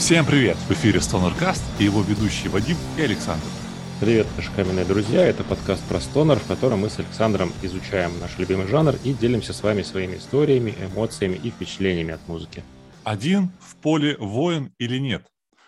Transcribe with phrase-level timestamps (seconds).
[0.00, 0.56] Всем привет!
[0.56, 3.44] В эфире StonerCast и его ведущие Вадим и Александр.
[4.00, 5.26] Привет, наши каменные друзья!
[5.26, 9.52] Это подкаст про стонер, в котором мы с Александром изучаем наш любимый жанр и делимся
[9.52, 12.64] с вами своими историями, эмоциями и впечатлениями от музыки.
[13.04, 15.26] Один в поле воин или нет?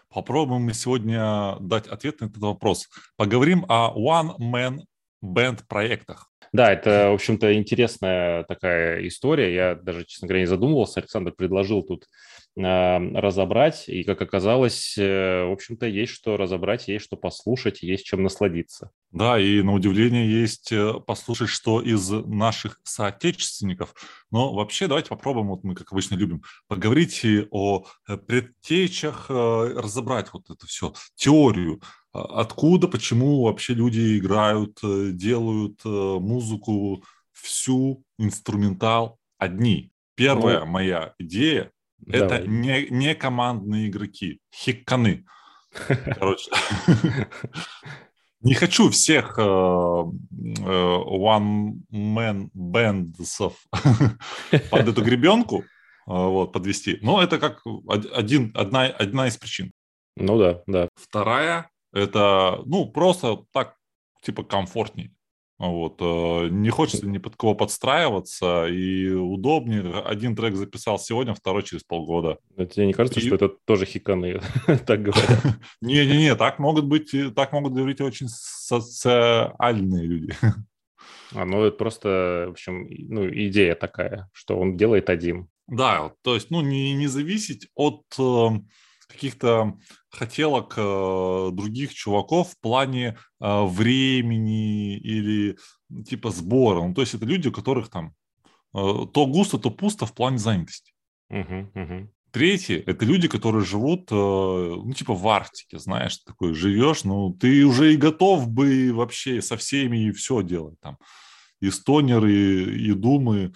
[0.09, 2.89] Попробуем мы сегодня дать ответ на этот вопрос.
[3.19, 4.79] Поговорим о one-man
[5.23, 6.31] band проектах.
[6.55, 9.55] Да, это, в общем-то, интересная такая история.
[9.55, 11.01] Я даже, честно говоря, не задумывался.
[11.01, 12.07] Александр предложил тут
[12.55, 18.23] разобрать, и, как оказалось, э, в общем-то, есть что разобрать, есть что послушать, есть чем
[18.23, 18.91] насладиться.
[19.11, 23.95] Да, и на удивление есть э, послушать, что из наших соотечественников.
[24.31, 30.51] Но вообще давайте попробуем, вот мы, как обычно, любим, поговорить о э, предтечах, разобрать вот
[30.51, 31.81] это все, теорию
[32.15, 39.93] а откуда, почему вообще люди играют, делают музыку, всю инструментал одни.
[40.15, 41.72] Первая ну, моя идея–
[42.07, 45.25] это не, не командные игроки, хикканы.
[46.19, 46.51] Короче,
[48.41, 50.11] не хочу всех э, one-man
[52.55, 53.53] bands
[54.71, 55.65] под эту гребенку
[56.07, 57.63] вот, подвести, но это как
[58.13, 59.73] один, одна, одна из причин.
[60.17, 60.89] Ну да, да.
[60.95, 63.77] Вторая это, ну, просто так,
[64.23, 65.15] типа, комфортней.
[65.63, 65.99] Вот.
[66.01, 70.01] Э, не хочется ни под кого подстраиваться, и удобнее.
[70.01, 72.39] Один трек записал сегодня, второй через полгода.
[72.57, 73.23] Но тебе не кажется, и...
[73.25, 74.41] что это тоже хиканы,
[74.87, 75.41] так говорят?
[75.81, 80.35] Не-не-не, так могут быть, так могут говорить очень социальные люди.
[81.35, 85.49] А, ну, это просто, в общем, ну, идея такая, что он делает один.
[85.67, 88.49] Да, то есть, ну, не, не зависеть от э,
[89.09, 89.79] каких-то
[90.13, 95.57] хотелок э, других чуваков в плане э, времени или
[96.05, 96.83] типа сбора.
[96.83, 98.15] Ну, то есть это люди, у которых там
[98.75, 98.79] э,
[99.13, 100.93] то густо, то пусто в плане занятости.
[101.31, 102.09] Uh-huh, uh-huh.
[102.31, 107.65] Третье– это люди, которые живут, э, ну, типа в Арктике, знаешь, такой живешь, ну, ты
[107.65, 110.99] уже и готов бы вообще со всеми и все делать там.
[111.61, 113.53] И стонеры, и думы,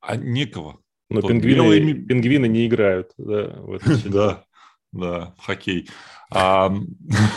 [0.00, 0.78] а некого.
[1.10, 1.94] Но пингвины, белый...
[1.94, 3.12] пингвины не играют.
[3.18, 3.58] Да,
[4.06, 4.44] да
[4.92, 5.88] да, хоккей.
[6.30, 6.72] А,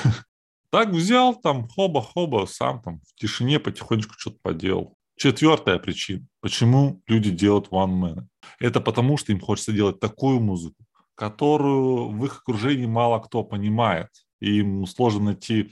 [0.69, 4.97] так взял там, хоба-хоба, сам там в тишине потихонечку что-то поделал.
[5.15, 8.27] Четвертая причина, почему люди делают one man.
[8.59, 10.83] Это потому, что им хочется делать такую музыку,
[11.15, 14.09] которую в их окружении мало кто понимает.
[14.39, 15.71] И им сложно найти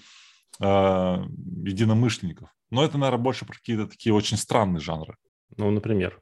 [0.59, 1.25] э,
[1.65, 2.49] единомышленников.
[2.69, 5.17] Но это, наверное, больше про какие-то такие очень странные жанры.
[5.57, 6.21] Ну, например.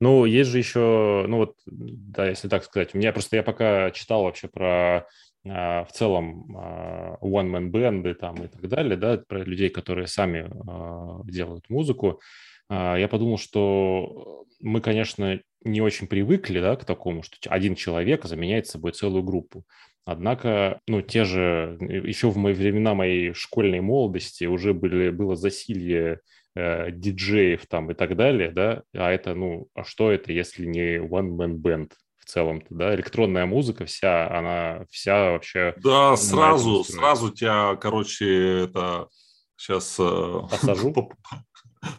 [0.00, 3.90] Ну, есть же еще, ну вот, да, если так сказать, у меня просто, я пока
[3.92, 5.06] читал вообще про
[5.48, 10.50] а, в целом а, one-man бенды там и так далее, да, про людей, которые сами
[10.66, 12.20] а, делают музыку,
[12.68, 18.66] я подумал, что мы, конечно, не очень привыкли, да, к такому, что один человек заменяет
[18.66, 19.62] собой целую группу.
[20.04, 26.18] Однако, ну, те же, еще в мои времена моей школьной молодости уже были, было засилье
[26.56, 30.96] э, диджеев там и так далее, да, а это, ну, а что это, если не
[30.96, 35.74] one-man band в целом-то, да, электронная музыка вся, она вся вообще...
[35.76, 39.08] Да, сразу, сразу тебя, короче, это
[39.56, 39.96] сейчас...
[40.00, 41.12] Э, Осажу?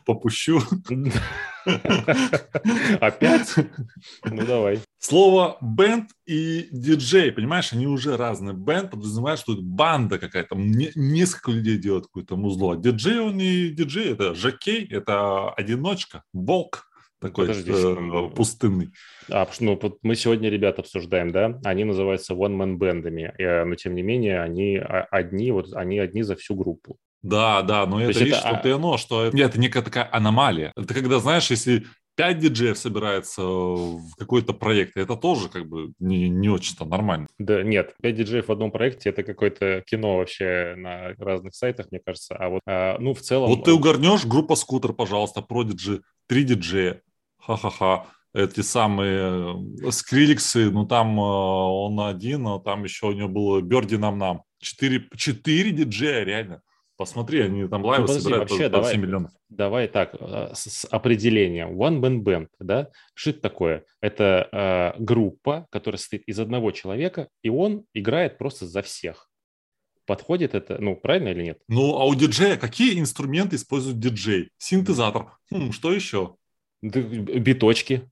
[0.06, 0.62] Попущу.
[3.02, 3.56] Опять?
[4.26, 4.80] Ну, давай.
[5.00, 8.56] Слово бенд и диджей, понимаешь, они уже разные.
[8.56, 12.74] Бенд подразумевает, что это банда какая-то, несколько людей делают какое-то музло.
[12.74, 16.88] А диджей, он не диджей, это жакей, это одиночка, волк
[17.20, 18.90] такой Подожди, э, пустынный.
[19.32, 21.60] А, ну, мы сегодня ребят обсуждаем, да?
[21.64, 26.36] Они называются one-man бендами, э, но тем не менее они одни, вот они одни за
[26.36, 26.98] всю группу.
[27.28, 28.48] Да, да, но это, видишь, это...
[28.48, 30.72] что-то оно, что это, это некая такая аномалия.
[30.76, 36.30] Это когда, знаешь, если пять диджеев собирается в какой-то проект, это тоже как бы не,
[36.30, 37.28] не очень-то нормально.
[37.38, 42.02] Да, нет, пять диджеев в одном проекте– это какое-то кино вообще на разных сайтах, мне
[42.04, 42.36] кажется.
[42.36, 43.50] А вот, а, ну, в целом…
[43.50, 47.02] Вот ты угорнешь, группа «Скутер», пожалуйста, Продиджи, три диджея,
[47.40, 53.30] ха-ха-ха эти самые э, скриликсы, ну там э, он один, а там еще у него
[53.30, 54.44] было Берди нам нам.
[54.60, 56.62] Четыре, четыре диджея, реально.
[56.98, 59.32] Посмотри, они там лайвы ну, подожди, собирают вообще, по, давай, 7 миллионов.
[59.50, 61.80] Давай так, э, с, с определением.
[61.80, 62.90] One Man Band, да?
[63.14, 63.86] Что это такое?
[64.02, 64.50] Это
[64.98, 69.30] э, группа, которая состоит из одного человека, и он играет просто за всех.
[70.08, 71.60] Подходит это, ну, правильно или нет?
[71.68, 74.50] Ну, а у диджея какие инструменты использует диджей?
[74.58, 75.38] Синтезатор.
[75.52, 76.36] Хм, что еще?
[76.82, 78.10] Биточки.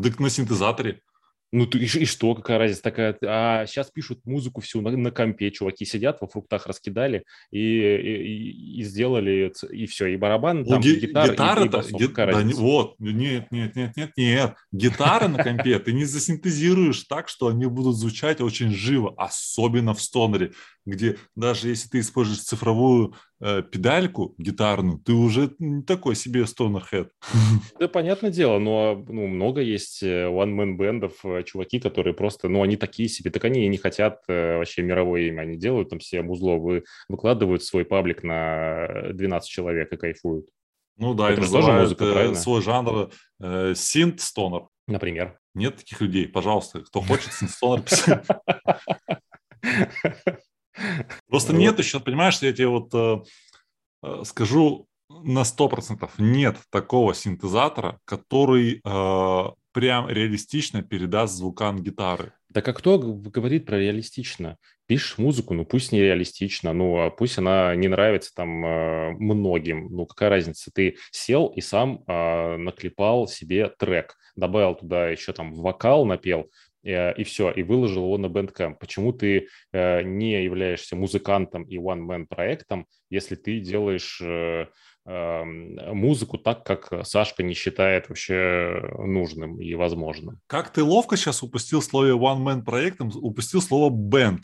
[0.00, 1.02] Так на синтезаторе.
[1.50, 3.16] Ну, ты, и, и что, какая разница такая?
[3.22, 8.80] А сейчас пишут музыку всю на, на компе, чуваки сидят, во фруктах раскидали и, и,
[8.80, 12.14] и сделали, и все, и барабан, ну, там, ги- гитар, гитара, и, и басов, ги-
[12.14, 17.28] да, не, вот, нет, нет, нет, нет, нет, гитары на компе ты не засинтезируешь так,
[17.28, 20.52] что они будут звучать очень живо, особенно в стонере,
[20.88, 27.10] где даже если ты используешь цифровую э, педальку гитарную, ты уже не такой себе стонер-хед.
[27.78, 32.76] Да, понятное дело, но ну, много есть э, one-man-бендов, э, чуваки, которые просто, ну, они
[32.76, 36.22] такие себе, так они и не хотят э, вообще мировое имя, они делают там все
[36.22, 40.46] музло, вы, выкладывают свой паблик на 12 человек и кайфуют.
[40.96, 42.34] Ну да, это и тоже музыка, правильно?
[42.34, 44.68] свой жанр э, синт-стонер.
[44.86, 45.38] Например?
[45.54, 48.26] Нет таких людей, пожалуйста, кто хочет синт-стонер писать.
[51.28, 51.58] Просто вот.
[51.58, 53.22] нет еще, понимаешь, я тебе вот э,
[54.02, 62.32] э скажу на 100%, нет такого синтезатора, который э, прям реалистично передаст звукам гитары.
[62.50, 64.56] Да как кто говорит про реалистично?
[64.86, 69.88] Пишешь музыку, ну пусть не реалистично, ну а пусть она не нравится там многим.
[69.90, 70.70] Ну какая разница?
[70.74, 76.50] Ты сел и сам э, наклепал себе трек, добавил туда еще там вокал, напел,
[76.82, 78.76] и все, и выложил его на Bandcamp.
[78.78, 84.66] Почему ты э, не являешься музыкантом и one-man проектом, если ты делаешь э,
[85.04, 90.38] музыку так, как Сашка не считает вообще нужным и возможным.
[90.46, 94.40] Как ты ловко сейчас упустил слово one-man проектом, упустил слово band.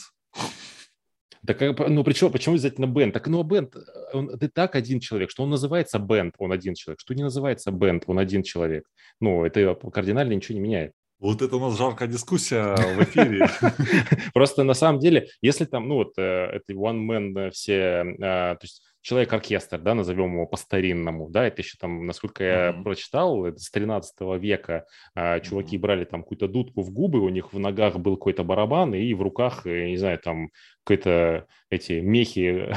[1.46, 3.12] Так, ну, причем, почему обязательно бенд?
[3.12, 3.76] Так, ну, бенд,
[4.14, 7.70] он, ты так один человек, что он называется бенд, он один человек, что не называется
[7.70, 8.86] бенд, он один человек.
[9.20, 10.92] Ну, это кардинально ничего не меняет.
[11.20, 13.46] Вот это у нас жаркая дискуссия в эфире.
[14.34, 18.16] Просто на самом деле, если там, ну вот, э, это one man э, все, э,
[18.18, 22.82] то есть человек-оркестр, да, назовем его по-старинному, да, это еще там, насколько я mm-hmm.
[22.82, 25.80] прочитал, это с 13 века чуваки mm-hmm.
[25.80, 29.20] брали там какую-то дудку в губы, у них в ногах был какой-то барабан, и в
[29.20, 30.48] руках, я не знаю, там
[30.84, 32.68] какие-то эти мехи,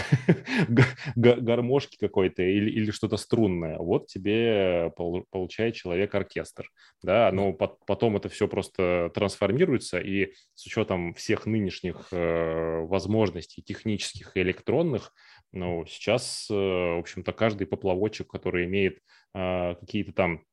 [1.16, 3.78] гармошки какой-то или, или что-то струнное.
[3.78, 4.92] Вот тебе
[5.30, 6.70] получает человек-оркестр,
[7.04, 14.36] да, но потом это все просто трансформируется, и с учетом всех нынешних э, возможностей технических
[14.36, 15.14] и электронных,
[15.52, 19.00] ну, сейчас, э, в общем-то, каждый поплавочек, который имеет
[19.34, 20.44] а, какие-то там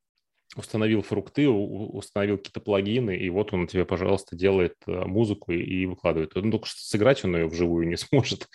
[0.57, 6.35] установил фрукты, установил какие-то плагины, и вот он тебе, пожалуйста, делает э, музыку и выкладывает.
[6.35, 8.49] Ну, только что сыграть он ее вживую не сможет,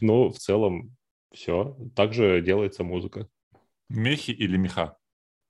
[0.00, 0.96] но в целом
[1.32, 3.28] все, также делается музыка.
[3.88, 4.96] Мехи или меха?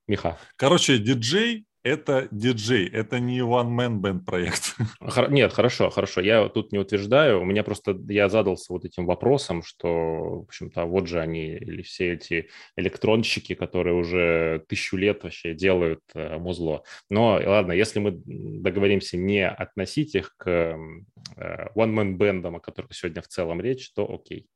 [0.07, 0.39] Меха.
[0.55, 4.75] Короче, диджей это диджей, это не one-man band проект.
[5.29, 6.21] Нет, хорошо, хорошо.
[6.21, 7.41] Я тут не утверждаю.
[7.41, 11.81] У меня просто, я задался вот этим вопросом, что, в общем-то, вот же они, или
[11.81, 16.83] все эти электронщики, которые уже тысячу лет вообще делают э, музло.
[17.09, 20.75] Но, ладно, если мы договоримся не относить их к э,
[21.75, 24.47] one-man бендам, о которых сегодня в целом речь, то окей.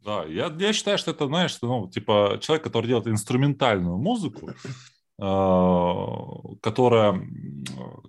[0.00, 4.50] Да, я, я считаю, что это, знаешь, ну, типа, человек, который делает инструментальную музыку,
[5.20, 7.12] которая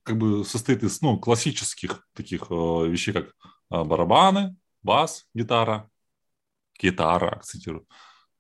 [0.04, 3.34] как бы состоит из ну, классических таких а, вещей, как
[3.70, 5.90] а, барабаны, бас, гитара,
[6.80, 7.86] гитара, акцентирую,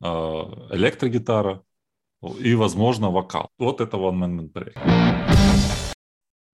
[0.01, 1.63] электрогитара
[2.39, 3.49] и, возможно, вокал.
[3.57, 4.77] Вот это one man проект.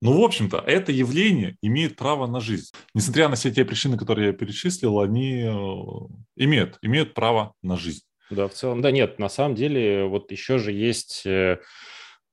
[0.01, 2.71] Ну, в общем-то, это явление имеет право на жизнь.
[2.93, 5.51] Несмотря на все те причины, которые я перечислил, они э,
[6.35, 8.03] имеют, имеют право на жизнь.
[8.29, 11.59] Да, в целом, да, нет, на самом деле, вот еще же есть э,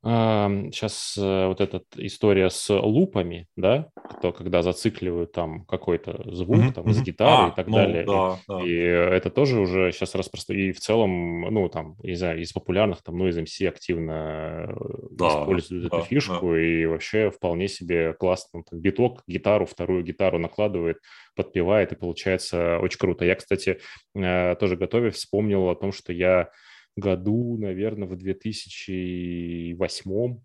[0.05, 3.89] Сейчас э, вот эта история с лупами, да,
[4.21, 6.73] то, когда зацикливают там какой-то звук mm-hmm.
[6.75, 8.05] там, из гитары а, и так ну, далее.
[8.05, 8.61] Да, и, да.
[8.67, 8.75] и
[9.17, 10.69] это тоже уже сейчас распространено.
[10.69, 14.75] И в целом, ну, там, не знаю, из популярных, там, ну, из MC активно э,
[15.13, 16.61] да, используют да, эту фишку, да.
[16.61, 18.63] и вообще вполне себе классно.
[18.69, 20.99] Там, биток, гитару, вторую гитару накладывает,
[21.35, 23.25] подпевает, и получается очень круто.
[23.25, 23.81] Я, кстати,
[24.15, 26.51] э, тоже готовясь, вспомнил о том, что я
[26.97, 30.41] году, наверное, в 2008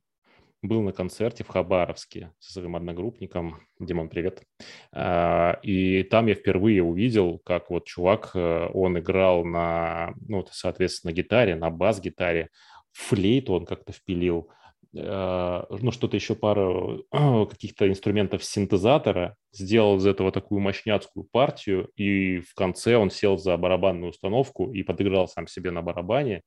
[0.61, 3.61] был на концерте в Хабаровске со своим одногруппником.
[3.79, 4.43] Димон, привет.
[4.91, 11.13] А, и там я впервые увидел, как вот чувак, э, он играл на, ну, соответственно,
[11.13, 12.49] гитаре, на бас-гитаре,
[12.91, 14.49] флейту он как-то впилил,
[14.91, 17.05] ну, что-то еще, пару
[17.49, 23.55] каких-то инструментов синтезатора, сделал из этого такую мощняцкую партию, и в конце он сел за
[23.57, 26.41] барабанную установку и подыграл сам себе на барабане.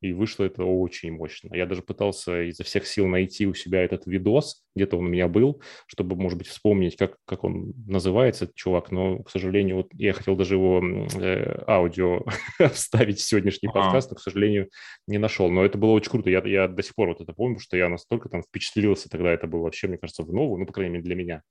[0.00, 1.54] И вышло это очень мощно.
[1.54, 5.28] Я даже пытался изо всех сил найти у себя этот видос, где-то он у меня
[5.28, 9.88] был, чтобы, может быть, вспомнить, как, как он называется, этот чувак, но, к сожалению, вот
[9.94, 12.24] я хотел даже его э, аудио
[12.72, 13.82] вставить в сегодняшний ага.
[13.82, 14.68] подкаст, но, к сожалению,
[15.06, 15.50] не нашел.
[15.50, 16.30] Но это было очень круто.
[16.30, 19.46] Я, я до сих пор вот это помню, что я настолько там впечатлился тогда, это
[19.46, 21.42] было вообще, мне кажется, в новую, ну, по крайней мере, для меня.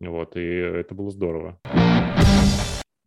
[0.00, 1.60] Вот, и это было здорово.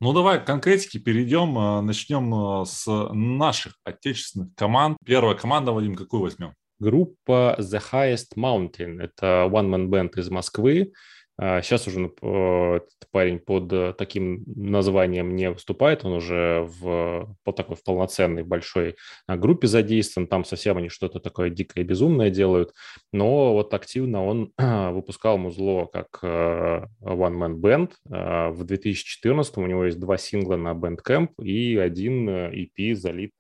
[0.04, 1.58] Ну, давай к конкретике перейдем.
[1.58, 4.98] А, начнем а, с наших отечественных команд.
[5.06, 6.56] Первая команда, Вадим, какую возьмем?
[6.78, 9.02] Группа The Highest Mountain.
[9.02, 10.92] Это one-man band из Москвы.
[11.40, 17.36] Сейчас а, уже э, этот парень под э, таким названием не выступает, он уже в,
[17.44, 22.30] по такой в полноценной большой а, группе задействован, там совсем они что-то такое дикое безумное
[22.30, 22.74] делают,
[23.12, 24.54] но вот активно он
[24.94, 27.92] выпускал музло как э, One Man Band.
[28.12, 33.32] А, в 2014 у него есть два сингла на Bandcamp и один EP залит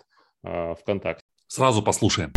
[0.43, 1.23] ВКонтакте.
[1.47, 2.33] Сразу послушаем.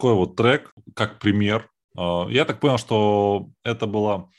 [0.00, 1.68] Такой вот трек, как пример.
[1.94, 4.30] А, я так понял, что это было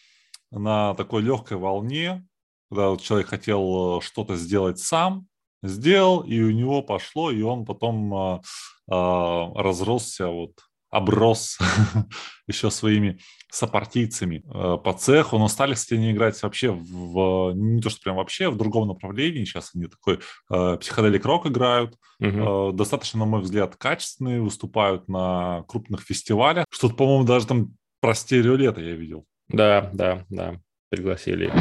[0.50, 2.25] на такой легкой волне,
[2.72, 5.27] когда человек хотел э, что-то сделать сам,
[5.62, 8.41] сделал, и у него пошло, и он потом а,
[8.89, 10.53] а, разросся вот
[10.89, 11.60] оброс
[12.48, 13.20] еще своими
[13.51, 18.15] сопартийцами э, по цеху, но стали, кстати, не играть вообще в, не то что прям
[18.15, 22.72] вообще, в другом направлении, сейчас они такой э, психоделик рок играют, угу.
[22.72, 28.81] достаточно, на мой взгляд, качественные, выступают на крупных фестивалях, что-то, по-моему, даже там про стереолето
[28.81, 29.25] я видел.
[29.50, 30.55] Да, да, да,
[30.89, 31.51] пригласили.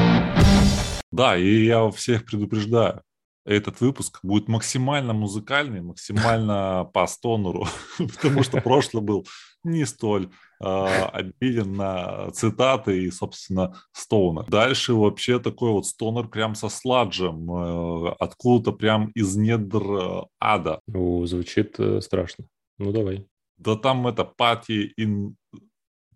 [1.11, 3.03] Да, и я всех предупреждаю,
[3.45, 7.67] этот выпуск будет максимально музыкальный, максимально по стонеру,
[7.99, 9.27] потому что прошлый был
[9.65, 10.29] не столь э,
[10.61, 14.45] обиден на цитаты и, собственно, стоунер.
[14.49, 20.81] Дальше вообще такой вот стонер прям со сладжем, э, откуда-то прям из недр э, ада.
[20.87, 22.45] Звучит э, страшно.
[22.79, 23.27] Ну, давай.
[23.57, 25.35] Да там это Party in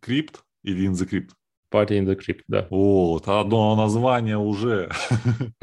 [0.05, 1.31] Crypt или In the Crypt?
[1.71, 2.67] Party in the Crypt, да.
[2.71, 4.91] Вот, одно название уже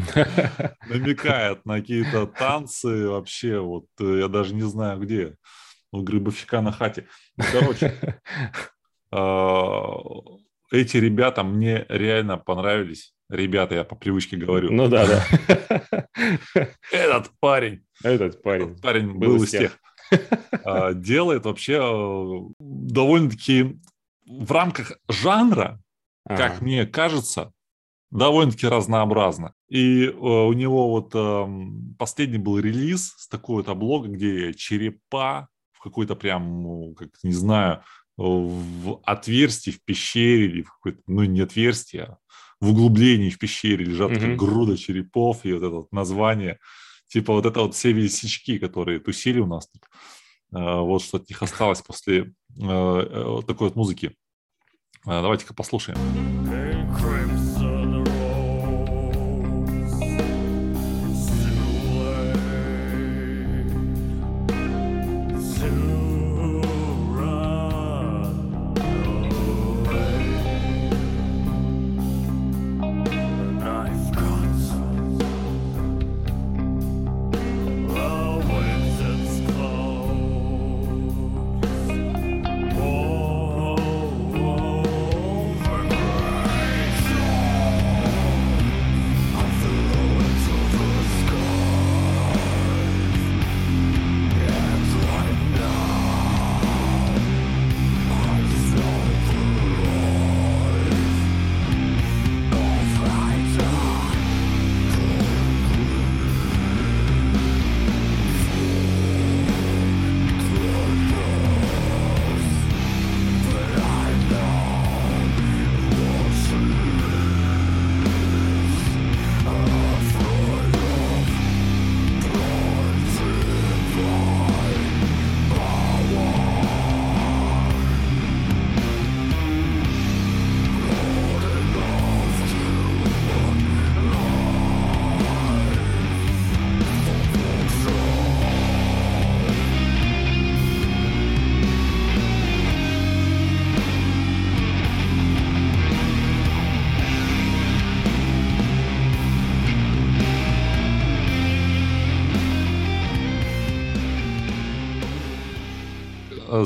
[0.90, 5.36] намекает на какие-то танцы вообще, вот я даже не знаю где,
[5.92, 7.08] у грибовщика на хате.
[7.38, 8.20] Ну, короче,
[9.12, 9.98] а,
[10.72, 13.14] эти ребята мне реально понравились.
[13.30, 14.72] Ребята, я по привычке говорю.
[14.72, 16.08] Ну да, да.
[16.92, 17.84] Этот парень.
[18.04, 18.72] Этот парень.
[18.72, 19.78] Этот парень был, был из тех.
[20.66, 23.80] А, делает вообще э, довольно-таки
[24.26, 25.82] в рамках жанра
[26.26, 26.38] ага.
[26.38, 27.54] как мне кажется,
[28.12, 29.54] довольно-таки разнообразно.
[29.70, 31.48] И э, у него вот э,
[31.98, 35.48] последний был релиз с такой вот облога, где черепа
[35.82, 37.82] в какой-то прям, как не знаю,
[38.16, 42.18] в отверстии в пещере или в какой-то, ну не отверстие, а
[42.60, 44.36] в углублении в пещере лежат mm-hmm.
[44.36, 46.60] груда черепов и вот это вот название.
[47.08, 49.82] Типа вот это вот все висячки, которые тусили у нас тут.
[50.54, 52.26] Э, вот что от них осталось после э,
[52.60, 54.16] э, такой вот музыки.
[55.06, 56.41] Э, давайте-ка послушаем.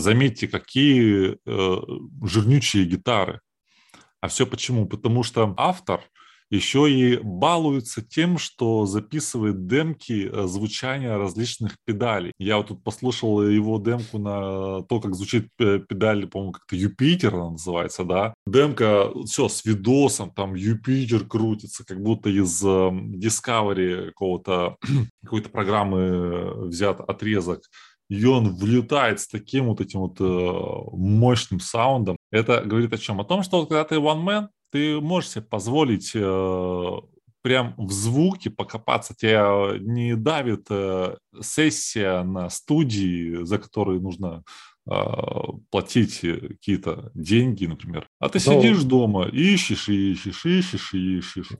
[0.05, 1.81] Заметьте, какие э,
[2.23, 3.41] жирнючие гитары.
[4.21, 4.85] А все почему?
[4.85, 6.01] Потому что автор
[6.51, 12.33] еще и балуется тем, что записывает демки э, звучания различных педалей.
[12.37, 17.49] Я вот тут послушал его демку на то, как звучит педаль, по-моему, как-то Юпитер она
[17.51, 18.35] называется, да.
[18.45, 24.77] Демка, все, с видосом, там Юпитер крутится, как будто из Discovery какого-то,
[25.23, 27.63] какой-то программы взят отрезок
[28.09, 32.17] и он влетает с таким вот этим вот э, мощным саундом.
[32.31, 33.19] Это говорит о чем?
[33.19, 36.91] О том, что вот, когда ты one man, ты можешь себе позволить э,
[37.41, 39.15] прям в звуке покопаться.
[39.15, 44.43] Тебя не давит э, сессия на студии, за которую нужно
[44.89, 44.93] э,
[45.71, 48.07] платить какие-то деньги, например.
[48.19, 48.61] А ты Но...
[48.61, 51.49] сидишь дома, ищешь, ищешь, ищешь, ищешь.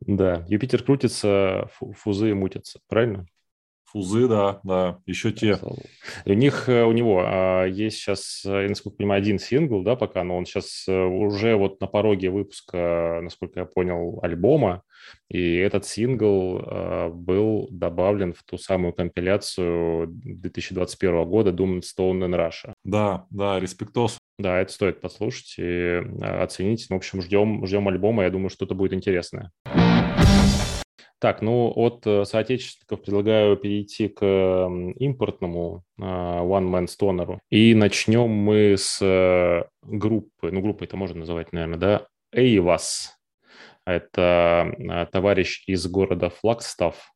[0.00, 3.26] Да, Юпитер крутится, фузы мутятся, правильно?
[3.90, 5.58] Фузы, да, да, еще те.
[6.26, 9.96] У них, э, у него а, есть сейчас, э, насколько я понимаю, один сингл, да,
[9.96, 14.82] пока, но он сейчас э, уже вот на пороге выпуска, насколько я понял, альбома,
[15.30, 16.60] и этот сингл
[17.12, 22.74] был добавлен в ту самую компиляцию 2021 года Doom Stone and Russia.
[22.84, 24.18] Да, да, респектос.
[24.38, 26.88] Да, это стоит послушать и оценить.
[26.90, 29.50] В общем, ждем, ждем альбома, я думаю, что-то будет интересное.
[31.20, 34.22] Так, ну от э, соотечественников предлагаю перейти к
[34.96, 37.38] импортному а, One Man Stoner.
[37.50, 43.16] И начнем мы с э, группы, ну группы это можно называть, наверное, да, Эйвас.
[43.84, 47.12] Это а, товарищ из города Флагстав,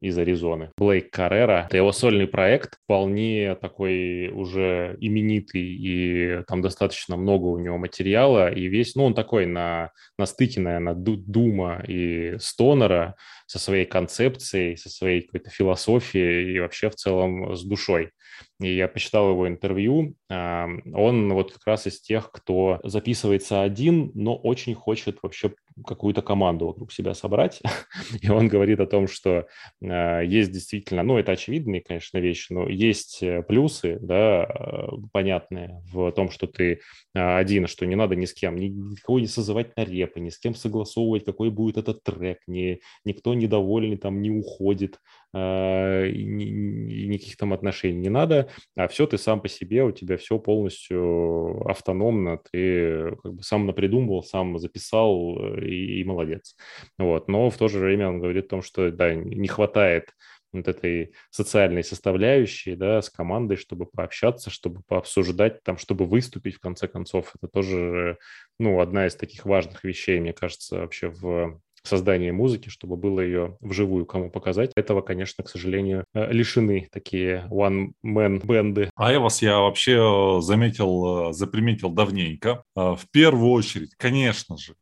[0.00, 0.70] из Аризоны.
[0.76, 1.64] Блейк Каррера.
[1.66, 8.52] Это его сольный проект, вполне такой уже именитый, и там достаточно много у него материала,
[8.52, 13.16] и весь, ну, он такой на, на стыке, наверное, Дума и Стонера
[13.46, 18.10] со своей концепцией, со своей какой-то философией и вообще в целом с душой.
[18.60, 20.14] И я почитал его интервью.
[20.28, 25.52] Он вот как раз из тех, кто записывается один, но очень хочет вообще
[25.84, 27.60] какую-то команду вокруг себя собрать.
[28.22, 29.46] И он говорит о том, что
[29.82, 35.82] а, есть действительно, ну, это очевидные, конечно, вещи, но есть э, плюсы, да, э, понятные
[35.92, 36.80] в том, что ты
[37.14, 40.30] а, один, что не надо ни с кем, ни, никого не созывать на репы, ни
[40.30, 44.98] с кем согласовывать, какой будет этот трек, ни, никто недовольный там не уходит,
[45.32, 48.45] никаких там отношений не надо,
[48.76, 53.66] а все ты сам по себе, у тебя все полностью автономно, ты как бы сам
[53.66, 56.56] напридумывал, сам записал э, и, и молодец.
[56.98, 57.28] Вот.
[57.28, 60.10] Но в то же время он говорит о том, что да, не хватает
[60.52, 66.60] вот этой социальной составляющей, да, с командой, чтобы пообщаться, чтобы пообсуждать, там, чтобы выступить, в
[66.60, 67.32] конце концов.
[67.36, 68.18] Это тоже,
[68.58, 73.56] ну, одна из таких важных вещей, мне кажется, вообще в создание музыки, чтобы было ее
[73.60, 74.72] вживую кому показать.
[74.76, 78.90] Этого, конечно, к сожалению, э, лишены такие one-man бенды.
[78.94, 82.62] А я вас я вообще э, заметил, э, заприметил давненько.
[82.74, 84.74] В первую очередь, конечно же,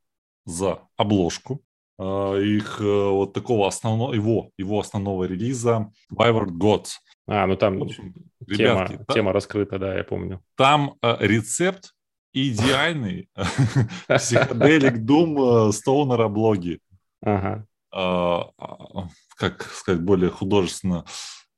[0.44, 1.62] за обложку
[1.96, 6.88] их вот такого основного, его, его основного релиза Wayward Gods.
[7.28, 8.12] А, ну там общем,
[8.48, 10.40] тема, ребятки, тема раскрыта, да, я помню.
[10.56, 11.94] Там рецепт
[12.32, 13.28] идеальный
[14.08, 16.80] психоделик Doom Стоунера блоги.
[17.24, 17.66] Ага.
[17.90, 21.04] А, а, как сказать более художественно,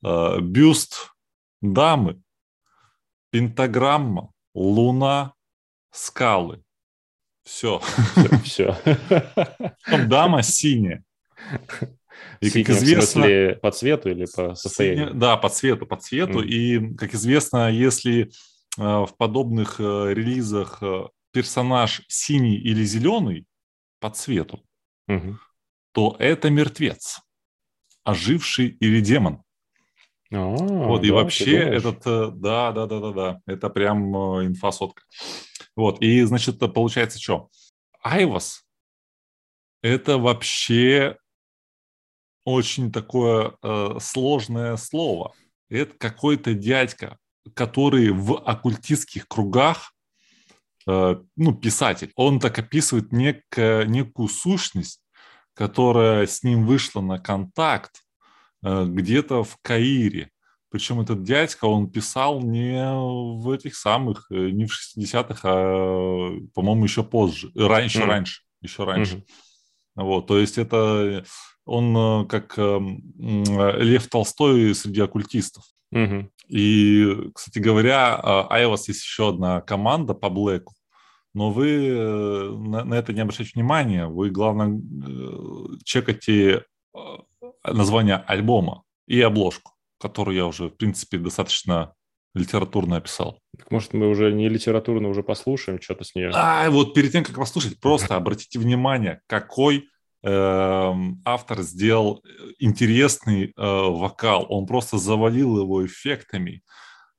[0.02, 1.12] а, бюст
[1.60, 2.22] дамы,
[3.30, 5.32] пентаграмма, луна,
[5.90, 6.62] скалы.
[7.44, 7.80] Все.
[8.44, 8.76] Все.
[10.06, 11.04] Дама синяя.
[12.40, 15.14] И, как известно, смысле, по цвету или по состоянию?
[15.14, 16.42] Да, по цвету, по цвету.
[16.42, 16.46] Mm.
[16.46, 18.28] И, как известно, если э,
[18.78, 23.46] в подобных э, релизах э, персонаж синий или зеленый
[24.00, 24.62] по цвету,
[25.08, 25.36] mm-hmm
[25.96, 27.22] то это мертвец,
[28.04, 29.42] оживший или демон.
[30.30, 34.44] А, вот, да, и вообще этот, э, да, да, да, да, да, это прям э,
[34.44, 35.04] инфа сотка.
[35.74, 37.48] Вот, и, значит, получается что?
[38.02, 38.66] Айвас–
[39.82, 41.16] это вообще
[42.44, 45.32] очень такое э, сложное слово.
[45.70, 47.16] Это какой-то дядька,
[47.54, 49.94] который в оккультистских кругах,
[50.86, 55.00] э, ну, писатель, он так описывает нек, некую сущность,
[55.56, 58.02] которая с ним вышла на контакт
[58.62, 60.30] э, где-то в Каире.
[60.70, 62.78] Причем этот дядька, он писал не
[63.40, 68.04] в этих самых, э, не в 60-х, а, по-моему, еще позже, раньше, mm.
[68.04, 69.16] раньше, еще раньше.
[69.16, 70.02] Mm-hmm.
[70.02, 71.24] Вот, то есть это
[71.64, 75.64] он э, как Лев Толстой среди оккультистов.
[75.94, 76.28] Mm-hmm.
[76.48, 80.74] И, кстати говоря, Айвас есть еще одна команда по Блэку,
[81.36, 84.06] но вы э, на, на это не обращайте внимания.
[84.06, 86.98] Вы, главное, э, чекайте э,
[87.62, 91.92] название альбома и обложку, которую я уже, в принципе, достаточно
[92.32, 93.38] литературно описал.
[93.68, 96.30] Может, мы уже не литературно уже послушаем что-то с нее?
[96.32, 99.90] А, вот перед тем, как послушать, просто обратите внимание, какой
[100.22, 100.92] э,
[101.26, 102.24] автор сделал
[102.58, 104.46] интересный э, вокал.
[104.48, 106.62] Он просто завалил его эффектами.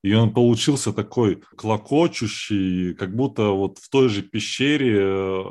[0.08, 5.44] И он получился такой клокочущий, как будто вот в той же пещере, э,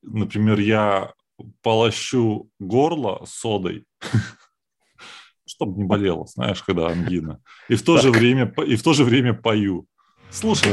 [0.00, 1.12] например, я
[1.60, 3.84] полощу горло содой,
[5.46, 7.42] чтобы не болело, знаешь, когда ангина.
[7.68, 9.86] И в то же время, и в то же время пою.
[10.30, 10.72] Слушай.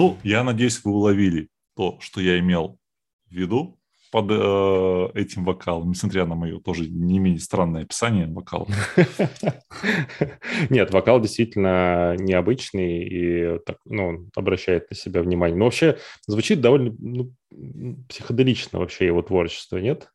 [0.00, 2.78] Ну, я надеюсь, вы уловили то, что я имел
[3.28, 3.78] в виду
[4.10, 8.66] под э, этим вокалом, несмотря на мое тоже не менее странное описание вокала.
[10.70, 15.58] Нет, вокал действительно необычный и так, ну, обращает на себя внимание.
[15.58, 17.34] Но вообще звучит довольно ну,
[18.08, 20.08] психоделично вообще его творчество, нет?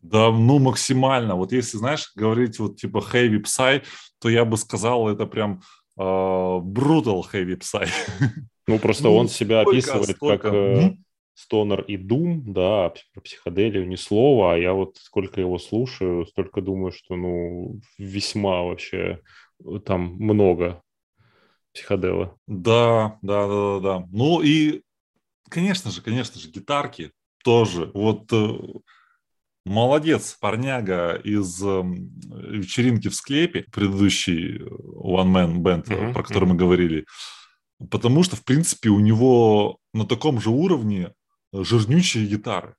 [0.00, 1.36] Да, ну максимально.
[1.36, 3.84] Вот если, знаешь, говорить вот типа heavy psy,
[4.20, 5.62] то я бы сказал, это прям
[5.96, 7.88] э, brutal heavy psy.
[8.66, 10.38] Ну, просто ну, он себя сколько, описывает сколько?
[10.38, 10.96] как э,
[11.34, 16.60] стонер и дум, да, про психоделию ни слова, а я вот сколько его слушаю, столько
[16.60, 19.20] думаю, что, ну, весьма вообще
[19.64, 20.82] э, там много
[21.72, 22.36] психодела.
[22.46, 24.08] Да, да, да, да, да.
[24.12, 24.82] Ну и,
[25.48, 27.90] конечно же, конечно же, гитарки тоже.
[27.94, 28.58] Вот э,
[29.64, 36.54] молодец, парняга из э, вечеринки в склепе, предыдущий One Man Band, uh-huh, про который мы
[36.54, 37.06] говорили.
[37.90, 41.12] Потому что, в принципе, у него на таком же уровне
[41.52, 42.74] жирнючие гитары.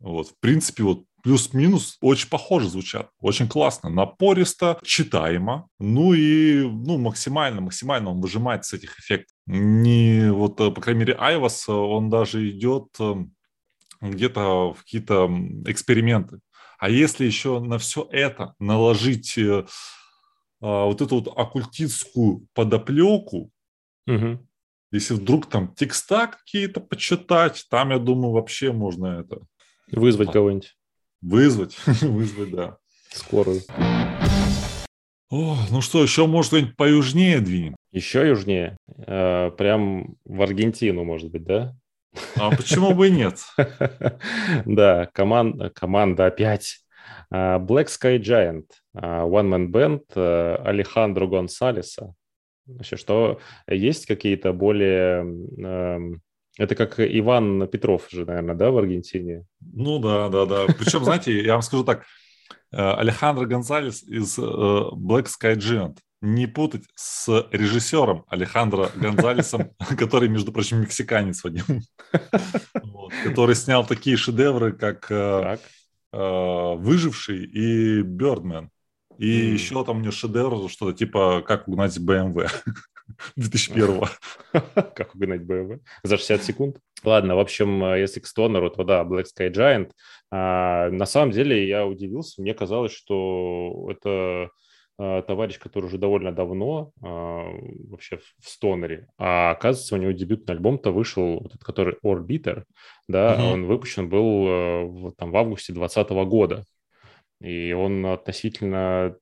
[0.00, 6.98] Вот, в принципе, вот плюс-минус очень похоже звучат, очень классно, напористо, читаемо, ну и ну,
[6.98, 9.32] максимально, максимально он выжимает с этих эффектов.
[9.46, 13.32] Не, вот, по крайней мере, Айвас, он даже идет эм,
[14.00, 15.30] где-то в какие-то
[15.66, 16.40] эксперименты.
[16.78, 19.64] А если еще на все это наложить э,
[20.60, 23.51] а, вот эту вот оккультистскую подоплеку,
[24.06, 24.38] Угу.
[24.92, 29.40] Если вдруг там текста какие-то почитать, там, я думаю, вообще можно это...
[29.90, 30.76] Вызвать а, кого-нибудь.
[31.20, 32.76] Вызвать, вызвать, да.
[33.10, 33.60] Скорую.
[35.30, 37.74] О, ну что, еще, может, что-нибудь поюжнее двинем?
[37.90, 38.76] Еще южнее?
[39.06, 41.74] Э, прям в Аргентину, может быть, да?
[42.36, 43.38] А почему бы и нет?
[44.66, 46.80] Да, команда, команда опять.
[47.30, 52.14] Э, Black Sky Giant, э, One Man Band Алехандро Гонсалеса.
[52.66, 55.24] Вообще, что есть какие-то более...
[55.64, 55.98] Э,
[56.58, 59.46] это как Иван Петров же, наверное, да, в Аргентине?
[59.60, 60.66] Ну да, да, да.
[60.78, 62.04] Причем, знаете, я вам скажу так,
[62.72, 65.96] э, Алехандро Гонзалес из э, Black Sky Giant.
[66.20, 71.80] Не путать с режиссером Алехандро Гонзалесом, который, между прочим, мексиканец Вадим,
[73.24, 75.56] который снял такие шедевры, как э,
[76.12, 78.70] «Выживший» и «Бёрдмен».
[79.22, 79.52] И mm.
[79.52, 82.50] еще там у него шедевр, что-то типа «Как угнать BMW»
[83.36, 84.00] 2001
[84.52, 85.78] Как угнать BMW?
[86.02, 86.78] За 60 секунд?
[87.04, 89.92] Ладно, в общем, если к Стонеру, то да, Black Sky Giant.
[90.32, 94.50] А, на самом деле я удивился, мне казалось, что это
[94.98, 97.46] а, товарищ, который уже довольно давно а,
[97.90, 102.64] вообще в стонере, а оказывается, у него дебютный альбом-то вышел, вот этот, который Orbiter,
[103.06, 103.52] да, uh-huh.
[103.52, 106.64] он выпущен был э, в, там, в августе 2020 года,
[107.42, 109.16] и он относительно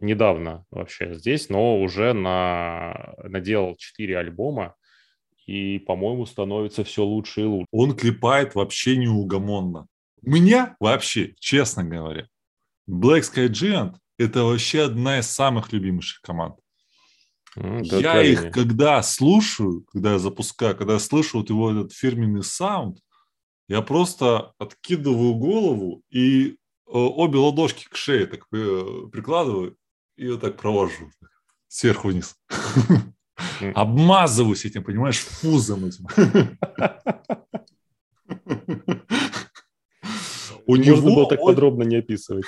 [0.00, 4.74] недавно вообще здесь, но уже на, наделал 4 альбома,
[5.46, 7.66] и, по-моему, становится все лучше и лучше.
[7.70, 9.86] Он клепает вообще неугомонно.
[10.22, 12.28] Меня вообще, честно говоря,
[12.88, 16.56] Black Sky Giant– это вообще одна из самых любимых команд.
[17.56, 22.44] Mm, я их, когда слушаю, когда я запускаю, когда я слышу вот его этот фирменный
[22.44, 22.98] саунд,
[23.68, 26.56] я просто откидываю голову и
[26.90, 29.76] обе ладошки к шее так э, прикладываю
[30.16, 31.10] и вот так провожу
[31.68, 32.36] сверху вниз.
[33.74, 36.06] Обмазываюсь этим, понимаешь, фузом этим.
[40.66, 42.44] У него было так подробно не описывать.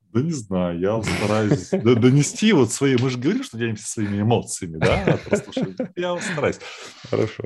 [0.00, 2.96] Да не знаю, я стараюсь донести вот свои...
[2.96, 5.18] Мы же говорили, что делимся своими эмоциями, да?
[5.96, 6.58] Я стараюсь.
[7.10, 7.44] Хорошо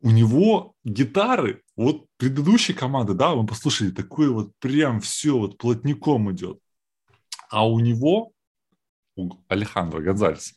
[0.00, 6.32] у него гитары, вот предыдущей команды, да, мы послушали, такое вот прям все вот плотником
[6.32, 6.58] идет.
[7.50, 8.32] А у него,
[9.16, 10.54] у Алехандро Гонзальеса,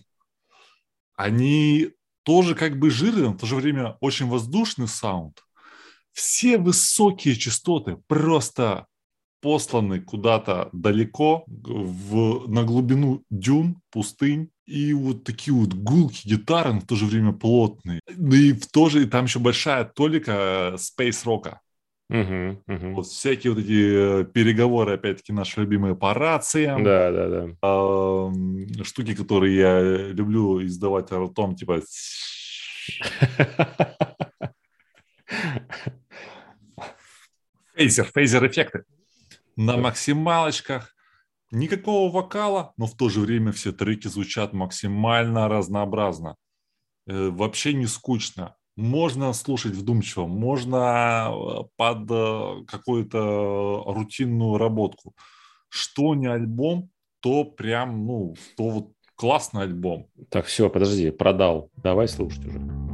[1.16, 1.92] они
[2.24, 5.44] тоже как бы жирные, но в то же время очень воздушный саунд.
[6.12, 8.88] Все высокие частоты просто
[9.42, 16.80] посланы куда-то далеко, в, на глубину дюн, пустынь, и вот такие вот гулки гитары, но
[16.80, 18.02] в то же время плотные.
[18.16, 21.62] Ну и в то же, и там еще большая толика спейс рока.
[22.12, 22.94] Uh-huh, uh-huh.
[22.94, 26.84] Вот всякие вот эти э, переговоры, опять-таки, наши любимые по рациям.
[26.84, 27.48] Да, да, да.
[27.62, 28.32] Э,
[28.84, 29.80] штуки, которые я
[30.12, 31.82] люблю издавать ртом, типа...
[37.76, 38.84] Фейзер, фейзер-эффекты.
[39.60, 40.96] На максималочках
[41.52, 46.36] Никакого вокала, но в то же время все треки звучат максимально разнообразно.
[47.08, 48.56] Э, вообще не скучно.
[48.76, 55.16] Можно слушать вдумчиво, можно э, под э, какую-то рутинную работку.
[55.70, 60.08] Что не альбом, то прям, ну, то вот классный альбом.
[60.30, 61.72] Так, все, подожди, продал.
[61.78, 62.89] Давай слушать уже.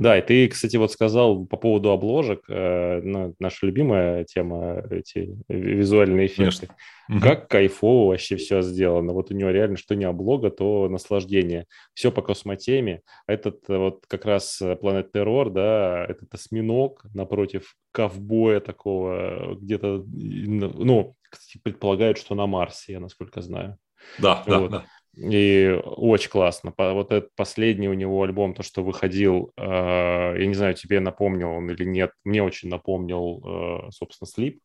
[0.00, 5.36] Да, и ты, кстати, вот сказал по поводу обложек, э, ну, наша любимая тема, эти
[5.48, 6.68] визуальные эффекты.
[7.06, 7.28] Конечно.
[7.28, 9.12] Как кайфово вообще все сделано.
[9.12, 11.66] Вот у него реально что не облога, то наслаждение.
[11.92, 13.02] Все по космотеме.
[13.26, 21.16] Этот вот как раз Planet Terror, да, этот осьминог напротив ковбоя такого где-то, ну,
[21.62, 23.76] предполагают, что на Марсе, я насколько знаю.
[24.18, 24.70] Да, вот.
[24.70, 24.84] да, да.
[25.20, 26.72] И очень классно.
[26.76, 31.50] Вот этот последний у него альбом, то, что выходил, э, я не знаю, тебе напомнил
[31.50, 33.42] он или нет, мне очень напомнил,
[33.86, 34.60] э, собственно, Слип.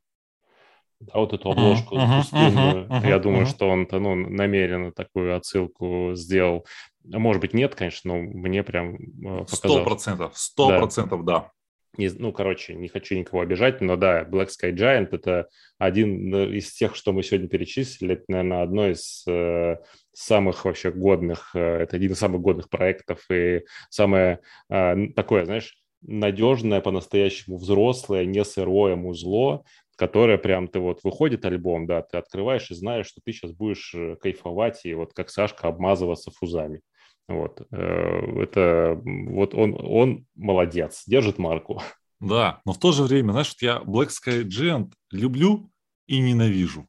[1.02, 2.86] Да, вот эту обложку uh-huh, пустынную.
[2.86, 3.50] Uh-huh, uh-huh, я думаю, uh-huh.
[3.50, 6.66] что он ну, намеренно такую отсылку сделал.
[7.04, 9.52] Может быть, нет, конечно, но мне прям показалось.
[9.52, 11.52] Сто процентов, сто процентов, да
[11.98, 16.74] не, ну, короче, не хочу никого обижать, но да, Black Sky Giant– это один из
[16.74, 19.78] тех, что мы сегодня перечислили, это, наверное, одно из э,
[20.16, 25.78] самых вообще годных, э, это один из самых годных проектов и самое э, такое, знаешь,
[26.02, 29.64] надежное, по-настоящему взрослое, не сырое музло,
[29.96, 33.94] которое прям ты вот выходит альбом, да, ты открываешь и знаешь, что ты сейчас будешь
[33.96, 36.82] э, кайфовать и вот как Сашка обмазываться фузами.
[37.28, 37.62] Вот.
[37.72, 41.82] Э, это вот он, он молодец, держит марку.
[42.22, 45.70] Да, но в то же время, знаешь, вот я Black Sky Giant люблю
[46.08, 46.88] и ненавижу.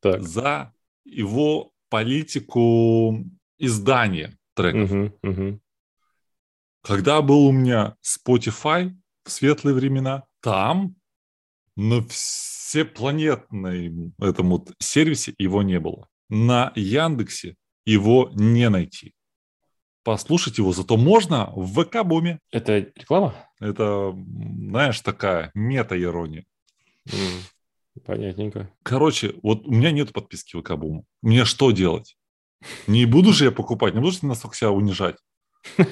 [0.00, 0.20] Так.
[0.20, 0.74] За
[1.04, 3.22] его политику
[3.58, 4.90] издания треков.
[4.90, 5.60] Угу, угу.
[6.82, 8.90] Когда был у меня Spotify
[9.24, 10.96] в светлые времена, там
[11.76, 16.08] на всепланетной этом вот сервисе его не было.
[16.30, 19.12] На Яндексе его не найти
[20.02, 22.40] послушать его, зато можно в ВК-буме.
[22.50, 23.34] Это реклама?
[23.60, 26.44] Это, знаешь, такая мета-ирония.
[27.06, 27.42] Mm,
[28.00, 28.70] понятненько.
[28.82, 31.04] Короче, вот у меня нет подписки в ВК-бум.
[31.20, 32.16] Мне что делать?
[32.86, 35.16] Не буду же я покупать, не буду же настолько себя унижать.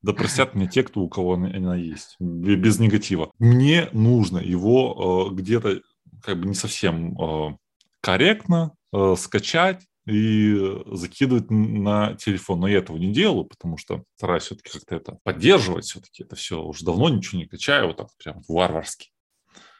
[0.00, 3.32] Да простят мне те, кто у кого она есть, без негатива.
[3.40, 5.80] Мне нужно его э, где-то
[6.22, 7.56] как бы не совсем э,
[8.00, 12.60] корректно э, скачать, и закидывать на телефон.
[12.60, 15.84] Но я этого не делаю, потому что стараюсь все-таки как-то это поддерживать.
[15.84, 19.10] Все-таки это все уже давно ничего не качаю, вот так прям варварски.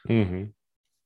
[0.05, 0.53] Угу.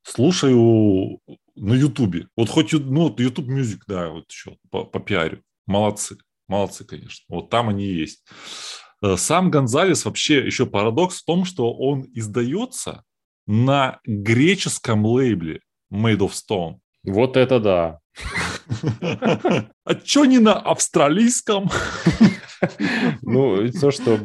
[0.03, 1.19] Слушаю
[1.55, 2.27] на Ютубе.
[2.35, 5.41] Вот хоть ну, YouTube Music, да, вот еще по, по пиарю.
[5.65, 6.17] Молодцы.
[6.47, 7.23] Молодцы, конечно.
[7.29, 8.23] Вот там они есть.
[9.01, 13.03] Э, сам Гонзалес вообще еще парадокс в том, что он издается
[13.47, 15.61] на греческом лейбле
[15.91, 16.79] Made of Stone.
[17.03, 17.99] Вот это да.
[19.85, 21.69] А что не на австралийском?
[23.21, 24.19] Ну, то, что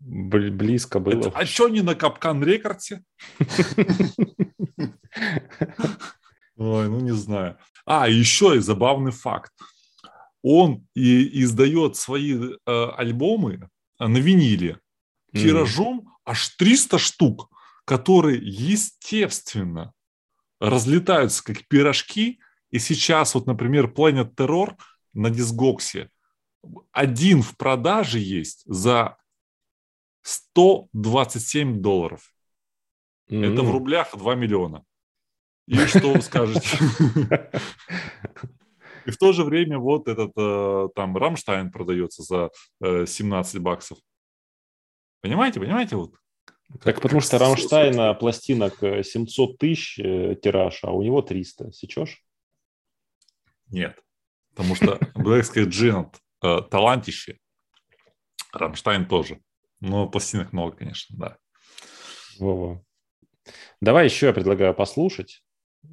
[0.00, 1.32] близко было.
[1.34, 3.02] А что не на Капкан Рекордсе?
[6.56, 7.56] Ой, ну не знаю.
[7.86, 9.52] А, еще и забавный факт.
[10.42, 14.80] Он и издает свои э, альбомы на виниле
[15.32, 16.06] тиражом mm.
[16.24, 17.50] аж 300 штук,
[17.84, 19.92] которые, естественно,
[20.60, 22.40] разлетаются как пирожки
[22.70, 24.74] и сейчас вот, например, Planet Terror
[25.12, 26.10] на дисгоксе
[26.92, 29.16] один в продаже есть за
[30.22, 32.32] 127 долларов.
[33.30, 33.52] Mm-hmm.
[33.52, 34.84] Это в рублях 2 миллиона.
[35.66, 36.78] И что вы скажете?
[39.08, 42.50] И в то же время вот этот э, там Рамштайн продается за
[42.82, 43.98] 17 э, баксов.
[45.22, 46.14] Понимаете, понимаете вот?
[46.82, 51.72] Так потому что Рамштайна пластинок 700 э, тысяч тираж, а у него 300.
[51.72, 52.22] Сечешь?
[53.70, 53.98] Нет.
[54.50, 57.38] Потому что Black Sky Giant э, талантище,
[58.52, 59.40] Рамштайн тоже.
[59.80, 61.36] Но пластинок много, конечно, да.
[62.38, 62.82] Во-во.
[63.80, 65.42] Давай еще я предлагаю послушать.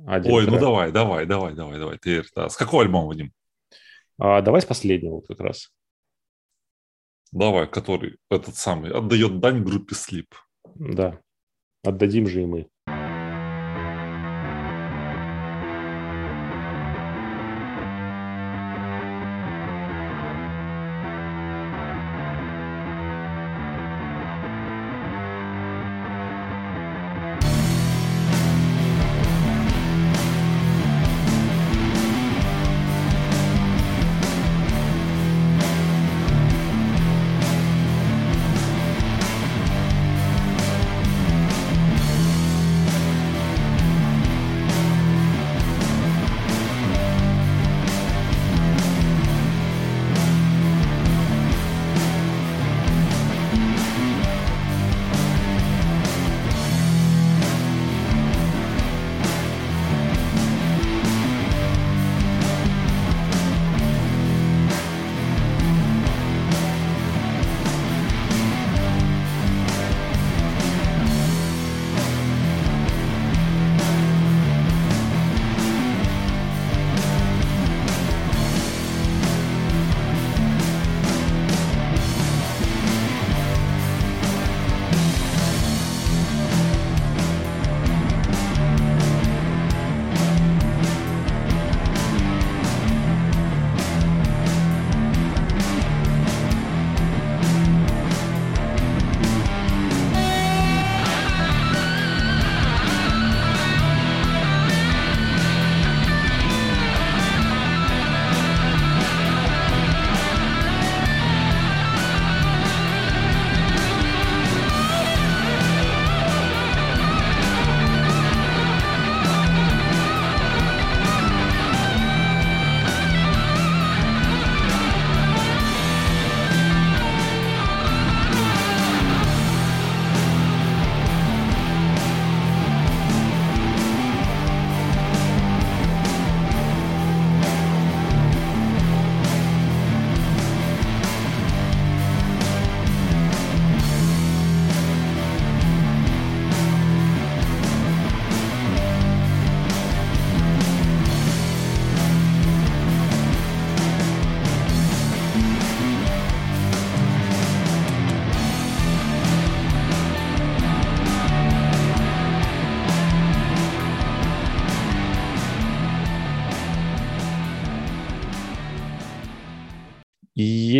[0.07, 0.53] Один Ой, ну трек.
[0.53, 1.97] ну давай, давай, давай, давай, давай.
[1.97, 2.49] Ты, да.
[2.49, 3.33] С какого альбома, Вадим?
[4.17, 5.71] А, давай с последнего вот как раз.
[7.31, 10.27] Давай, который этот самый отдает дань группе Sleep.
[10.75, 11.19] Да,
[11.83, 12.69] отдадим же и мы.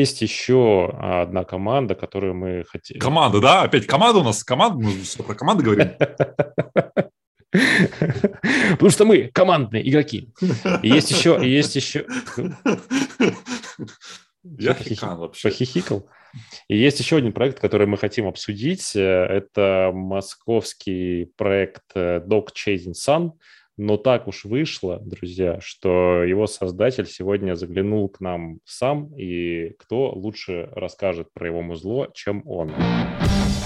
[0.05, 2.99] Есть еще одна команда, которую мы хотим...
[2.99, 3.63] Команда, да?
[3.63, 4.43] Опять команда у нас?
[4.43, 4.77] Команда?
[4.85, 5.89] Мы все про команды говорим.
[8.71, 10.29] Потому что мы командные игроки.
[10.83, 11.39] Есть еще...
[11.41, 12.05] Есть еще...
[14.43, 15.49] Я хихикал вообще.
[15.49, 16.07] Похихикал.
[16.67, 18.95] И есть еще один проект, который мы хотим обсудить.
[18.95, 23.31] Это московский проект Dog Chasing Sun.
[23.77, 30.11] Но так уж вышло, друзья, что его создатель сегодня заглянул к нам сам, и кто
[30.11, 32.71] лучше расскажет про его музло, чем он.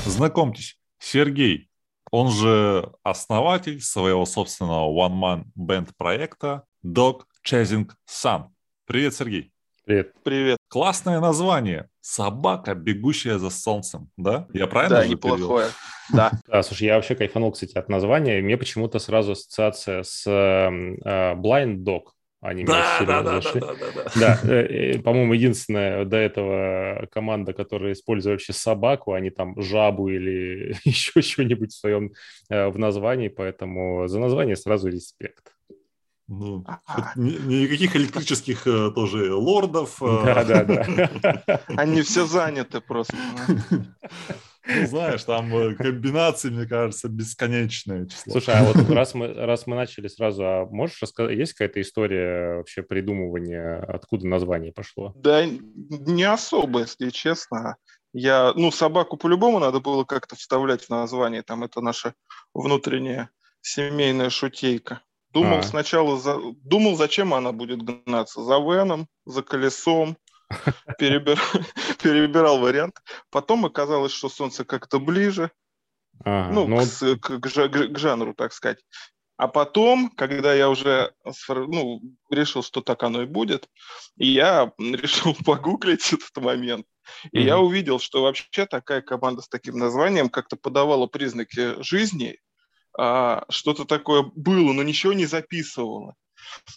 [0.05, 1.69] Знакомьтесь, Сергей,
[2.11, 8.47] он же основатель своего собственного one-man band проекта Dog Chasing Sun.
[8.85, 9.51] Привет, Сергей.
[9.85, 10.13] Привет.
[10.23, 10.58] Привет.
[10.69, 11.89] Классное название.
[11.99, 14.47] Собака, бегущая за солнцем, да?
[14.53, 15.67] Я правильно Да, же неплохое.
[16.13, 16.31] Да.
[16.47, 18.41] Да, слушай, я вообще кайфанул, кстати, от названия.
[18.41, 22.03] Мне почему-то сразу ассоциация с э, э, Blind Dog.
[22.41, 24.39] Они меня Да, да, да, да, да, да, да.
[24.43, 30.75] Да, по-моему, единственная до этого команда, которая использует вообще собаку, а не там жабу или
[30.83, 32.11] еще что-нибудь в своем
[32.49, 35.53] э, в названии, поэтому за название сразу респект.
[36.29, 39.97] Ну, хоть ни- никаких электрических э, тоже лордов.
[39.99, 41.63] Да, да, да.
[41.75, 43.15] Они все заняты просто.
[44.71, 48.33] Ну, знаешь, там э, комбинации, мне кажется, бесконечное число.
[48.33, 52.57] Слушай, а вот раз мы, раз мы начали сразу, а можешь рассказать, есть какая-то история
[52.57, 55.13] вообще придумывания, откуда название пошло?
[55.15, 57.77] Да, не особо, если честно.
[58.13, 61.41] Я, ну, собаку по-любому надо было как-то вставлять в название.
[61.41, 62.13] Там это наша
[62.53, 65.01] внутренняя семейная шутейка.
[65.31, 65.63] Думал А.
[65.63, 68.41] сначала, за- думал, зачем она будет гнаться.
[68.43, 70.17] За Веном, за колесом.
[70.99, 71.39] Перебир-
[72.03, 72.95] Перебирал вариант.
[73.29, 75.51] Потом оказалось, что солнце как-то ближе.
[76.25, 76.77] Ага, ну, ну,
[77.19, 78.79] к, к- к к жанру, так сказать.
[79.37, 81.13] А потом, когда я уже
[81.47, 83.69] ну, решил, что так оно и будет,
[84.17, 86.85] я решил погуглить этот момент.
[87.31, 87.65] И я Мгм.
[87.67, 92.37] увидел, что вообще такая команда с таким названием как-то подавала признаки жизни,
[93.01, 96.15] а, что-то такое было, но ничего не записывала.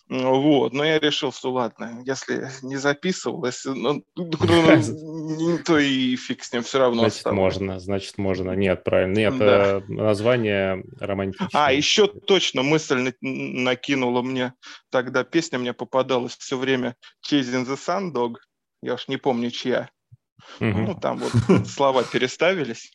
[0.09, 6.14] Ну, Вот, но я решил, что ладно, если не записывал, если, ну, ну, то и
[6.16, 7.41] фиг с ним все равно значит, оставлю.
[7.41, 8.53] можно, значит, можно.
[8.53, 9.14] Нет, правильно.
[9.16, 9.79] Нет, Да.
[9.79, 11.49] э, название романтичное.
[11.55, 14.53] А, еще точно мысль на- накинула мне.
[14.91, 16.97] Тогда песня мне попадалась все время
[17.27, 18.35] Chasing the Sun Dog.
[18.83, 19.89] Я уж не помню, чья.
[20.61, 20.85] Мгм.
[20.85, 21.33] Ну, там вот
[21.68, 22.93] слова переставились,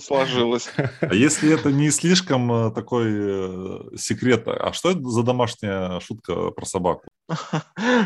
[0.00, 0.70] сложилось.
[1.00, 6.50] А если это не слишком э, такой э, секрет, а что это за домашняя шутка
[6.50, 7.02] про собаку?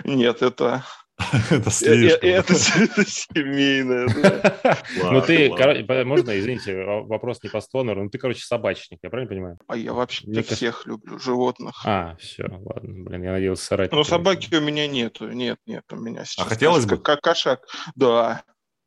[0.04, 0.84] Нет, это,
[1.50, 2.28] Это э- слишком.
[2.28, 4.06] это, это семейное.
[4.22, 4.78] да.
[5.10, 5.64] Ну ты, ладно.
[5.64, 9.58] коро- по- можно, извините, вопрос не по стонеру, ну ты, короче, собачник, я правильно понимаю?
[9.66, 11.80] А я вообще Мне кажется- всех люблю, животных.
[11.84, 13.92] А, все, ладно, блин, я надеялся сорать.
[13.92, 15.28] Но собаки у меня нету.
[15.30, 16.46] Нет, нет, у меня сейчас.
[16.46, 16.98] хотелось бы?
[16.98, 17.60] Как кошак.
[17.94, 18.42] Да.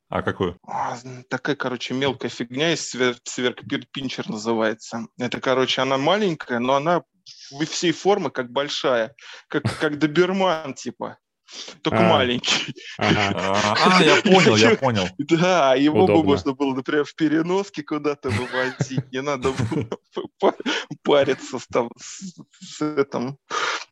[0.09, 0.55] А какой?
[0.67, 0.97] А,
[1.29, 5.07] такая, короче, мелкая фигня есть, свер- сверкпинчер называется.
[5.19, 7.03] Это, короче, она маленькая, но она
[7.51, 9.13] в- всей формы как большая,
[9.47, 11.17] как, как доберман, типа.
[11.81, 12.09] Только А.
[12.09, 12.75] маленький.
[12.99, 13.33] Ага.
[13.35, 15.07] А, а, я понял, я понял.
[15.17, 16.23] Да, его бы Удобно.
[16.23, 19.11] можно было, например, в переноске куда-то вывозить.
[19.11, 19.89] Не надо было
[20.39, 20.53] па-
[21.03, 23.37] париться с, там, с, с этим.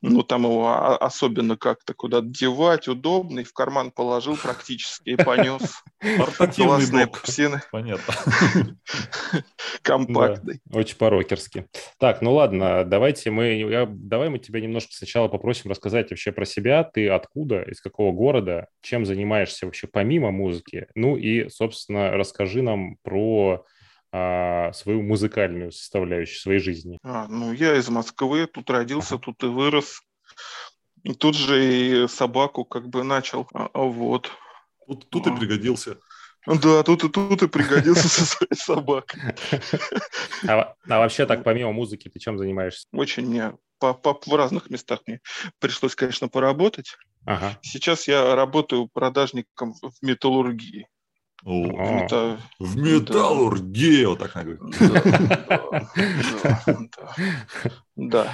[0.02, 5.84] Ну, там его особенно как-то куда-то девать, удобный, в карман положил практически и понес.
[6.18, 8.14] Портативный псины, Понятно.
[9.82, 10.62] компактный.
[10.72, 11.68] Очень по-рокерски.
[12.00, 16.46] Так, ну ладно, давайте мы, я- давай мы тебя немножко сначала попросим рассказать вообще про
[16.46, 16.84] себя.
[16.84, 20.88] Ты откуда, из какого города, чем занимаешься вообще помимо музыки?
[20.96, 23.66] Ну и, собственно, расскажи нам про
[24.12, 26.98] а, свою музыкальную составляющую своей жизни.
[27.04, 30.02] А, ну, я из Москвы, тут родился, тут и вырос.
[31.04, 33.48] И тут же и собаку как бы начал.
[33.54, 34.32] А, а вот.
[34.88, 35.98] Тут, тут и пригодился.
[36.46, 39.22] Да, тут и тут и пригодился со своей собакой.
[40.48, 42.88] А, а вообще так, помимо музыки, ты чем занимаешься?
[42.94, 45.20] Очень мне по, по- в разных местах мне
[45.60, 46.96] пришлось, конечно, поработать.
[47.26, 47.58] Ага.
[47.62, 50.88] Сейчас я работаю продажником в металлургии.
[51.48, 52.04] О.
[52.04, 54.80] Это- В металлургии, вот так надо говорить.
[54.80, 54.92] Да,
[56.66, 56.84] да,
[57.96, 58.34] да,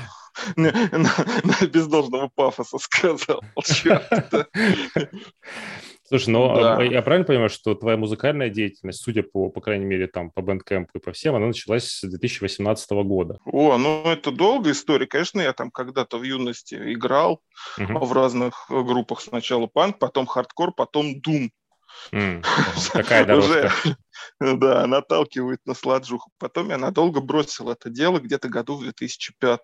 [0.56, 1.66] да.
[1.68, 3.42] Без должного пафоса сказал.
[4.32, 4.48] Да.
[6.06, 6.78] Слушай, ну Да.
[6.78, 10.42] а, я правильно понимаю, что твоя музыкальная деятельность, судя по, по крайней мере, там, по
[10.42, 13.38] Bandcamp и по всем, она началась с 2018 года.
[13.46, 15.08] О, ну это долгая история.
[15.08, 17.42] Конечно, я там когда-то в юности играл
[17.78, 19.22] в разных группах.
[19.22, 21.52] Сначала панк, потом хардкор, потом дум.
[22.12, 22.42] М,
[22.94, 23.72] Какая дорожка?
[23.84, 23.98] Уже,
[24.60, 26.32] да, наталкивает на сладжуху.
[26.38, 29.62] Потом я надолго бросил это дело, где-то году в 2005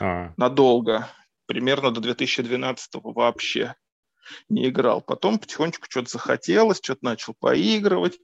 [0.00, 1.08] А, Надолго.
[1.46, 3.74] Примерно до 2012 вообще.
[4.48, 5.02] не играл.
[5.02, 8.18] Потом потихонечку что-то захотелось, что-то начал поигрывать,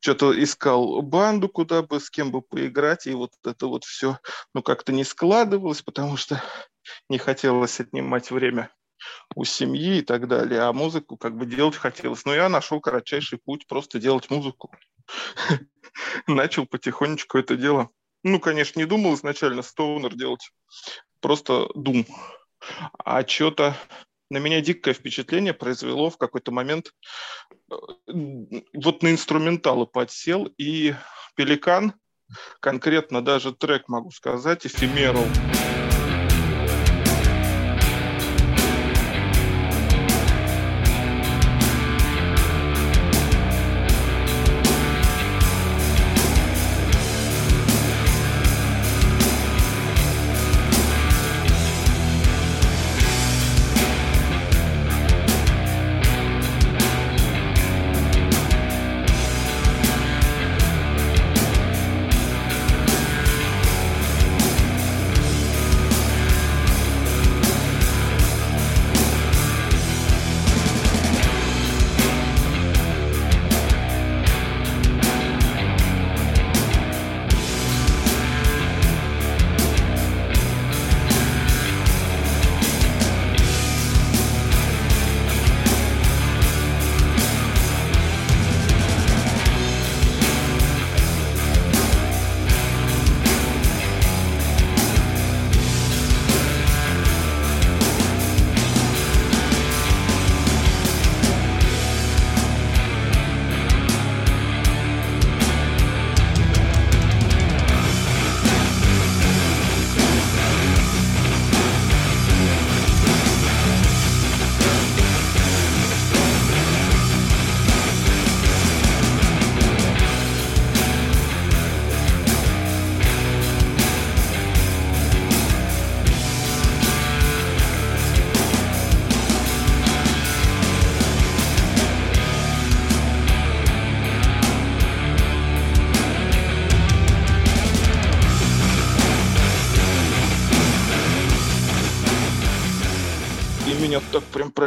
[0.00, 4.18] что-то искал банду, куда бы, с кем бы поиграть, и вот это вот все,
[4.54, 6.42] ну, как-то не складывалось, потому что
[7.10, 8.70] не хотелось отнимать время
[9.34, 12.24] у семьи и так далее, а музыку как бы делать хотелось.
[12.24, 14.70] Но я нашел кратчайший путь просто делать музыку.
[16.26, 17.90] Начал потихонечку это дело.
[18.22, 20.50] Ну, конечно, не думал изначально стоунер делать,
[21.20, 22.06] просто дум.
[23.04, 23.76] А что-то
[24.30, 26.92] на меня дикое впечатление произвело в какой-то момент.
[27.70, 27.74] Э,
[28.72, 30.94] вот на инструменталы подсел, и
[31.34, 31.94] «Пеликан»,
[32.60, 35.26] конкретно даже трек могу сказать, «Эфемерал»,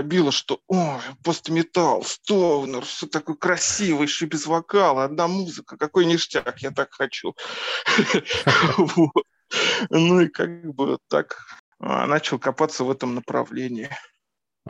[0.06, 6.60] пробило, что о, постметал, стоунер, все такой красивый, еще без вокала, одна музыка, какой ништяк,
[6.60, 7.36] я так хочу.
[9.92, 11.38] Ну и как бы так
[11.80, 13.90] а, начал копаться в этом направлении.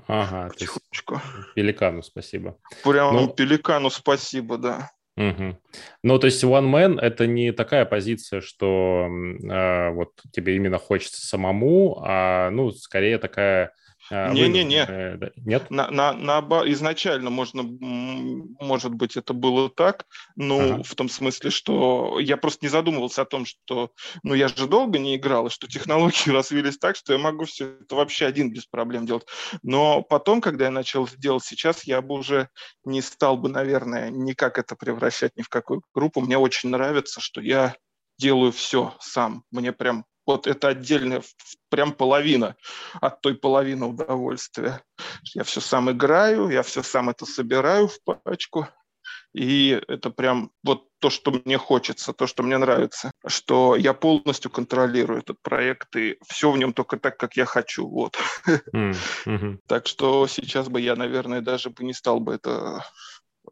[0.06, 1.22] Ага, потихонечку.
[1.56, 2.58] Пеликану спасибо.
[2.84, 4.92] Прям ну, Пеликану спасибо, да.
[5.16, 5.58] Угу.
[6.04, 11.26] Ну, то есть One Man– это не такая позиция, что э, вот тебе именно хочется
[11.26, 13.72] самому, а, ну, скорее такая
[14.12, 14.86] Не-не-не.
[14.88, 15.70] Э, нет?
[15.72, 16.40] На, на, на,
[16.72, 20.84] изначально можно, может быть, это было так, но ага.
[20.84, 23.92] в том смысле, что я просто не задумывался о том, что,
[24.24, 27.78] ну, я же долго не играл, и что технологии развились так, что я могу все
[27.82, 29.26] это вообще один без проблем делать.
[29.64, 32.50] Но потом, когда я начал делать сейчас, я бы уже
[32.84, 36.22] не стал бы, наверное, никак это превращать ни в какую группу.
[36.22, 37.76] Мне очень нравится, что я
[38.18, 39.44] делаю все сам.
[39.52, 41.22] Мне прям вот это отдельная
[41.70, 42.56] прям половина
[43.02, 44.82] от той половины удовольствия.
[45.34, 48.68] Я все сам играю, я все сам это собираю в пачку.
[49.34, 54.50] И это прям вот то, что мне хочется, то, что мне нравится, что я полностью
[54.50, 57.88] контролирую этот проект, и все в нем только так, как я хочу.
[57.88, 58.18] Вот.
[58.74, 59.60] Mm-hmm.
[59.68, 62.86] так что сейчас бы я, наверное, даже бы не стал бы это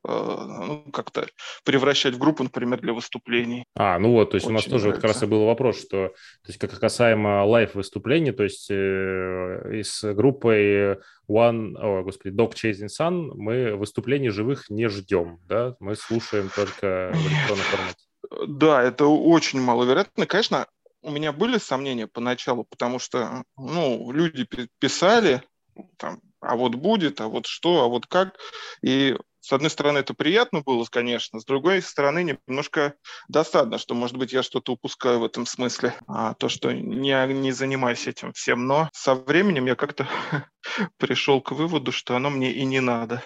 [0.03, 1.27] ну, как-то
[1.63, 3.65] превращать в группу, например, для выступлений.
[3.75, 5.79] А, ну вот, то есть Очень у нас тоже вот как раз и был вопрос,
[5.79, 6.13] что, то
[6.47, 10.97] есть как касаемо лайв-выступлений, то есть э, с группой
[11.29, 17.11] One, о, господи, Dog Chasing Sun мы выступлений живых не ждем, да, мы слушаем только
[17.13, 18.03] в электронном формате.
[18.47, 20.25] Да, это очень маловероятно.
[20.25, 20.67] Конечно,
[21.01, 24.47] у меня были сомнения поначалу, потому что, ну, люди
[24.79, 25.43] писали,
[25.97, 28.35] там, а вот будет, а вот что, а вот как.
[28.81, 32.95] И с одной стороны, это приятно было, конечно, с другой стороны, немножко
[33.27, 37.51] досадно, что, может быть, я что-то упускаю в этом смысле, а то, что не, не
[37.51, 38.67] занимаюсь этим всем.
[38.67, 40.07] Но со временем я как-то
[40.97, 43.21] пришел к выводу, что оно мне и не надо.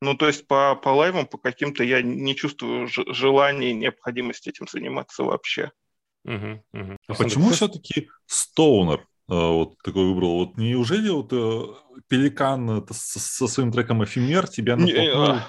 [0.00, 4.66] Ну, то есть по, по лайвам, по каким-то я не чувствую желания и необходимости этим
[4.66, 5.72] заниматься вообще.
[6.24, 6.96] Угу, угу.
[7.06, 9.06] А почему все-таки стоунер?
[9.30, 10.38] А, вот такой выбрал.
[10.44, 15.22] Вот неужели вот э, Пеликан со своим треком «Эфемер» тебя натолкнул?
[15.22, 15.46] А,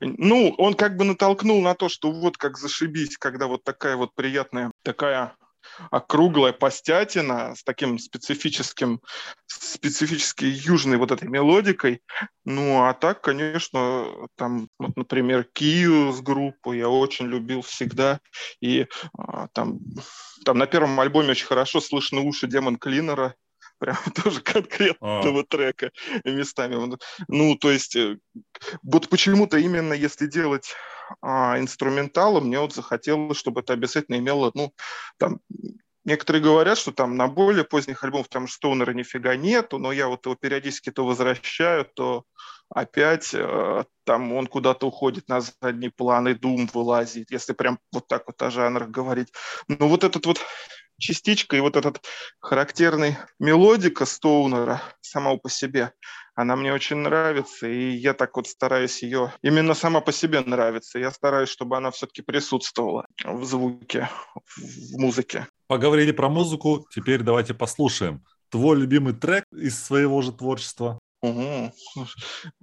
[0.00, 4.14] ну, он как бы натолкнул на то, что вот как зашибись, когда вот такая вот
[4.14, 5.36] приятная, такая
[5.90, 9.00] округлая постятина с таким специфическим,
[9.46, 12.02] специфической южной вот этой мелодикой.
[12.44, 14.06] Ну, а так, конечно,
[14.36, 18.20] там, вот, например, Кию с группой я очень любил всегда.
[18.60, 18.86] И
[19.16, 19.78] а, там,
[20.44, 23.34] там на первом альбоме очень хорошо слышно уши Демон Клинера
[23.82, 25.44] прям тоже конкретного а.
[25.44, 25.90] трека
[26.24, 26.96] местами.
[27.28, 28.18] Ну, то есть, э,
[28.82, 30.72] вот почему-то именно если делать
[31.20, 34.72] а, инструментала, мне вот захотелось, чтобы это обязательно имело, ну,
[35.18, 35.40] там,
[36.04, 40.26] Некоторые говорят, что там на более поздних альбомах там Стоунера нифига нету, но я вот
[40.26, 42.24] его периодически то возвращаю, то
[42.68, 48.08] опять э, там он куда-то уходит на задний план, и Дум вылазит, если прям вот
[48.08, 49.32] так вот о жанрах говорить.
[49.68, 50.40] Но вот этот вот
[51.02, 52.00] частичка и вот этот
[52.40, 55.92] характерный мелодика Стоунера самого по себе,
[56.34, 60.98] она мне очень нравится, и я так вот стараюсь ее именно сама по себе нравится.
[60.98, 64.08] Я стараюсь, чтобы она все-таки присутствовала в звуке,
[64.56, 65.46] в музыке.
[65.66, 68.24] Поговорили про музыку, теперь давайте послушаем.
[68.48, 70.98] Твой любимый трек из своего же творчества?
[71.22, 71.72] Угу.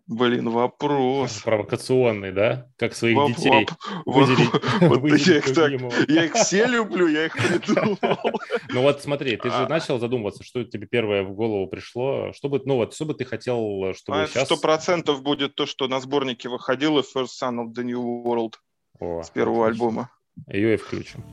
[0.08, 1.42] Блин, вопрос.
[1.44, 2.68] Провокационный, да?
[2.78, 3.72] Как своих воп, детей воп,
[4.06, 4.50] выделить,
[4.82, 5.72] вот выделить я, их так,
[6.10, 7.98] я их все люблю, я их придумал.
[8.72, 9.68] Ну вот смотри, ты же а.
[9.68, 12.34] начал задумываться, что тебе первое в голову пришло.
[12.34, 14.46] Что бы, ну вот, что бы ты хотел, чтобы сейчас...
[14.46, 18.56] Сто процентов будет то, что на сборнике выходило First Son of the New World
[19.24, 20.12] с первого альбома.
[20.48, 21.24] Ее и включим.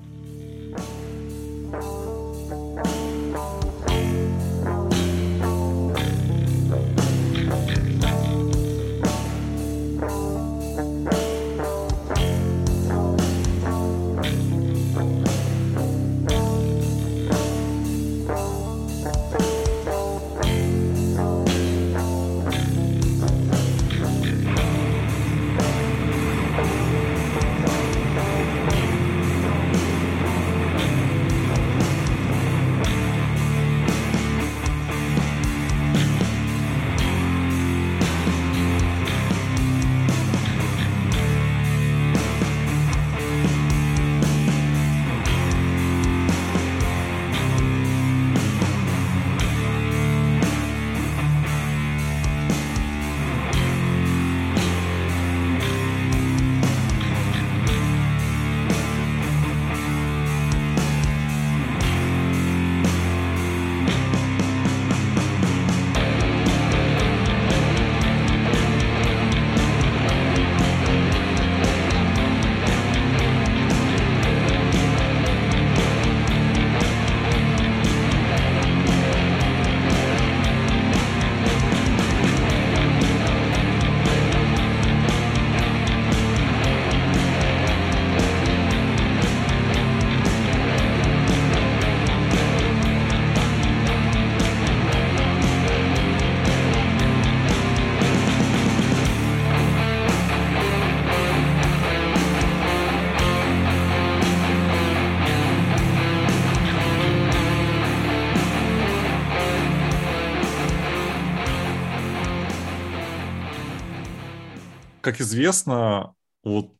[115.07, 116.72] Как известно, вот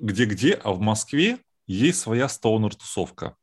[0.00, 3.36] где-где, а в Москве есть своя стоунер-тусовка.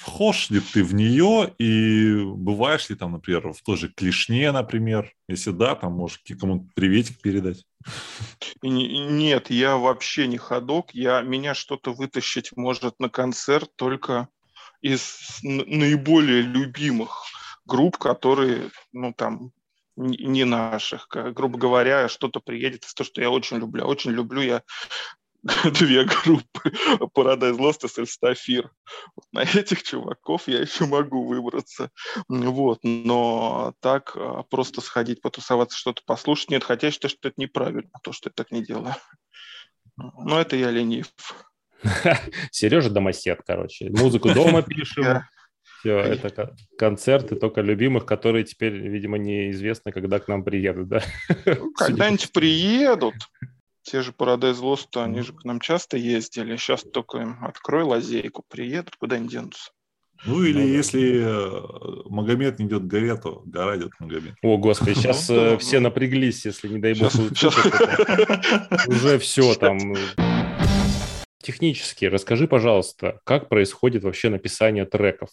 [0.00, 5.12] Вхож ли ты в нее и бываешь ли там, например, в той же Клишне, например?
[5.28, 7.64] Если да, там можешь кому-то приветик передать.
[8.62, 10.92] Нет, я вообще не ходок.
[10.92, 14.26] Я, меня что-то вытащить может на концерт только
[14.80, 17.22] из наиболее любимых
[17.64, 19.52] групп, которые, ну, там,
[19.96, 21.08] не наших.
[21.10, 23.84] Грубо говоря, что-то приедет из того, что я очень люблю.
[23.84, 24.62] Очень люблю я
[25.72, 26.72] две группы
[27.14, 28.70] Paradise Lost и Сельстафир.
[29.14, 31.90] Вот на этих чуваков я еще могу выбраться.
[32.28, 32.80] Вот.
[32.82, 36.64] Но так а, просто сходить, потусоваться, что-то послушать, нет.
[36.64, 38.94] Хотя я считаю, что это неправильно, то, что я так не делаю.
[39.96, 41.06] Но это я ленив.
[42.50, 43.90] Сережа домосед, короче.
[43.90, 45.22] Музыку дома пишем.
[45.86, 51.02] Все, это концерты только любимых, которые теперь, видимо, неизвестно, когда к нам приедут, да?
[51.44, 53.14] Ну, когда-нибудь приедут.
[53.82, 56.56] Те же Paradise Lost, они же к нам часто ездили.
[56.56, 59.70] Сейчас только им открой лазейку, приедут, куда они денутся.
[60.24, 61.28] Ну или ну, если да.
[61.28, 61.62] Э,
[62.06, 64.34] Магомед не идет к горе, то гора идет к Магомед.
[64.42, 67.12] О, Господи, сейчас ну, э, все напряглись, если, не дай бог,
[68.88, 69.94] уже все там
[71.46, 75.30] технически расскажи, пожалуйста, как происходит вообще написание треков?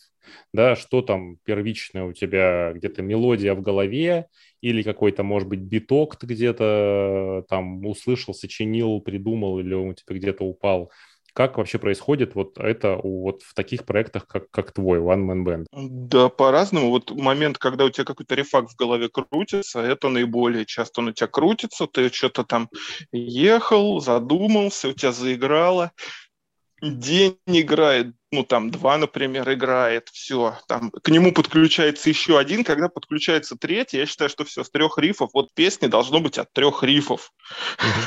[0.54, 4.28] Да, что там первичное у тебя, где-то мелодия в голове
[4.62, 10.16] или какой-то, может быть, биток ты где-то там услышал, сочинил, придумал или он у тебя
[10.16, 10.92] где-то упал?
[11.34, 15.66] Как вообще происходит вот это вот в таких проектах, как, как твой One Man Band?
[15.72, 16.90] Да, по-разному.
[16.90, 21.12] Вот момент, когда у тебя какой-то рефакт в голове крутится, это наиболее часто он у
[21.12, 22.70] тебя крутится, ты что-то там
[23.12, 25.92] ехал, задумался, у тебя заиграло,
[26.84, 32.90] день играет, ну там два, например, играет, все, там к нему подключается еще один, когда
[32.90, 36.84] подключается третий, я считаю, что все, с трех рифов, вот песни должно быть от трех
[36.84, 37.32] рифов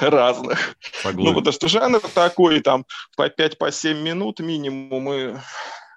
[0.00, 0.76] разных.
[1.04, 2.84] Ну, потому что жанр такой, там,
[3.16, 5.34] по 5-7 по минут минимум, и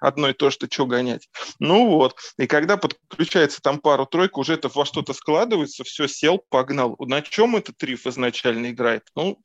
[0.00, 1.28] одно и то, что что гонять.
[1.58, 6.96] Ну вот, и когда подключается там пару-тройку, уже это во что-то складывается, все, сел, погнал.
[6.98, 9.02] На чем этот риф изначально играет?
[9.14, 9.40] Ну,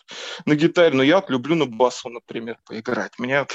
[0.46, 3.14] на гитаре, но я вот люблю на басу, например, поиграть.
[3.18, 3.54] Мне от,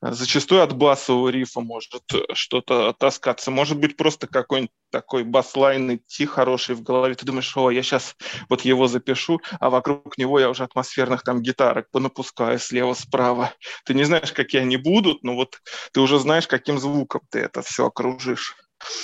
[0.00, 3.50] зачастую от басового рифа может что-то таскаться.
[3.50, 7.14] Может быть, просто какой-нибудь такой баслайн идти хороший в голове.
[7.14, 8.16] Ты думаешь, о, я сейчас
[8.48, 13.52] вот его запишу, а вокруг него я уже атмосферных там гитарок понапускаю слева-справа.
[13.84, 15.60] Ты не знаешь, какие они будут, но вот
[15.92, 18.56] ты уже знаешь, каким звуком ты это все окружишь.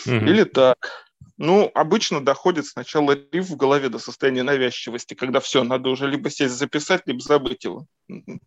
[0.06, 0.28] Mm-hmm.
[0.28, 1.08] Или так.
[1.36, 6.30] Ну, обычно доходит сначала риф в голове до состояния навязчивости, когда все, надо уже либо
[6.30, 8.38] сесть записать, либо забыть его, mm.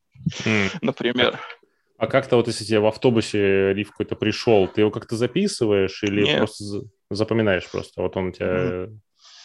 [0.81, 1.39] например.
[1.97, 6.23] А как-то вот если тебе в автобусе риф какой-то пришел, ты его как-то записываешь или
[6.23, 6.37] Нет.
[6.37, 6.63] просто
[7.09, 8.01] запоминаешь просто?
[8.01, 8.97] Вот он у тебя mm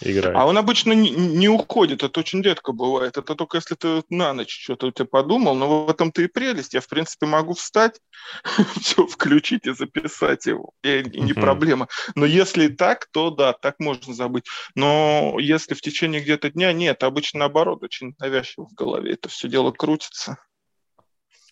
[0.04, 0.36] играет.
[0.36, 3.16] А он обычно не, не уходит, это очень редко бывает.
[3.16, 6.74] Это только если ты на ночь что-то у тебя подумал, но в этом-то и прелесть.
[6.74, 8.00] Я, в принципе, могу встать,
[8.80, 10.72] все включить и записать его.
[10.82, 11.88] И, и не проблема.
[12.14, 14.44] Но если так, то да, так можно забыть.
[14.74, 19.48] Но если в течение где-то дня, нет, обычно наоборот, очень навязчиво в голове это все
[19.48, 20.38] дело крутится.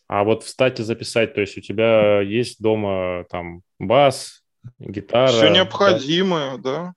[0.09, 4.42] А вот встать и записать, то есть у тебя есть дома там бас,
[4.80, 5.28] гитара?
[5.28, 6.86] Все необходимое, да.
[6.86, 6.92] да.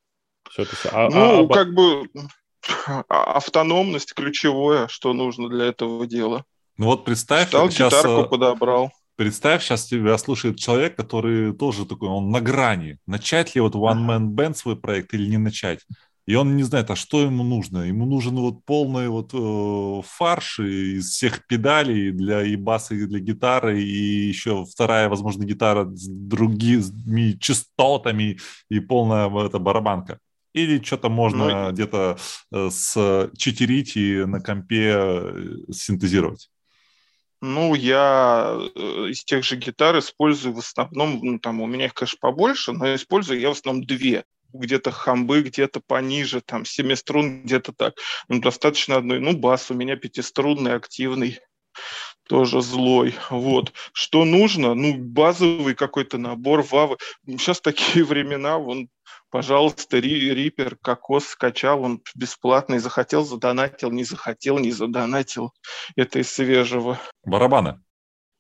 [0.54, 2.08] Все это, а, ну, а, как бы
[2.88, 6.46] а, автономность ключевое, что нужно для этого дела.
[6.78, 8.92] Ну вот представь, Стал сейчас, гитарку э, подобрал.
[9.16, 13.00] Представь, сейчас тебя слушает человек, который тоже такой, он на грани.
[13.08, 15.80] Начать ли вот One Man Band свой проект или не начать?
[16.28, 17.80] И он не знает, а что ему нужно.
[17.80, 23.20] Ему нужен вот полный вот э, фарш из всех педалей для и баса, и для
[23.20, 28.38] гитары, и еще вторая, возможно, гитара с другими частотами
[28.70, 30.20] и полная эта барабанка.
[30.54, 32.18] Или что-то можно ну, где-то
[32.52, 36.50] э, с читерить и на компе э, синтезировать?
[37.42, 38.80] Ну, я э,
[39.10, 42.96] из тех же гитар использую в основном, ну, там у меня их, конечно, побольше, но
[42.96, 44.24] использую я в основном две
[44.54, 47.96] где-то хамбы, где-то пониже, там, семиструн, где-то так.
[48.30, 49.20] Ну, достаточно одной.
[49.20, 51.40] Ну, бас у меня пятиструнный, активный,
[52.28, 53.16] тоже злой.
[53.30, 53.74] Вот.
[53.92, 54.74] Что нужно?
[54.74, 56.98] Ну, базовый какой-то набор вавы.
[57.26, 58.90] Сейчас такие времена, вон
[59.30, 65.54] пожалуйста, Рипер, кокос скачал, он бесплатный, захотел, задонатил, не захотел, не задонатил.
[65.96, 67.00] Это из свежего.
[67.26, 67.80] Барабаны.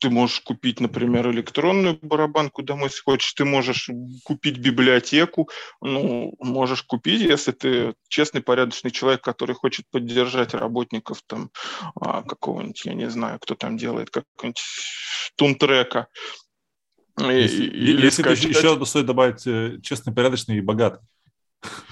[0.03, 3.31] Ты можешь купить, например, электронную барабанку домой, если хочешь.
[3.31, 3.89] Ты можешь
[4.25, 5.49] купить библиотеку.
[5.79, 11.51] Ну, можешь купить, если ты честный, порядочный человек, который хочет поддержать работников там
[11.95, 14.61] а, какого-нибудь, я не знаю, кто там делает, какого-нибудь
[15.37, 16.07] тунтрека.
[17.17, 18.49] Если, или если скачать...
[18.49, 20.99] еще стоит добавить э, честный, порядочный и богатый.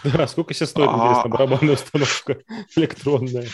[0.04, 2.40] Да, сколько сейчас стоит, интересно, барабанная установка
[2.76, 3.48] электронная?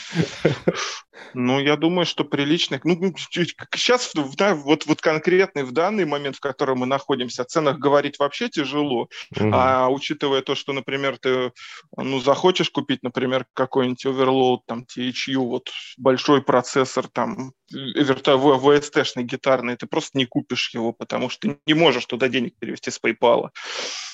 [1.34, 2.86] Ну, я думаю, что приличных.
[2.86, 7.78] Ну, сейчас, да, вот, вот конкретный в данный момент, в котором мы находимся, о ценах
[7.80, 9.10] говорить вообще тяжело.
[9.36, 9.52] Угу.
[9.54, 11.52] А учитывая то, что, например, ты
[11.96, 19.88] ну, захочешь купить, например, какой-нибудь оверлоуд, там, THU, вот большой процессор, там, VST-шный гитарный, ты
[19.88, 23.50] просто не купишь его, потому что ты не можешь туда денег перевести с PayPal.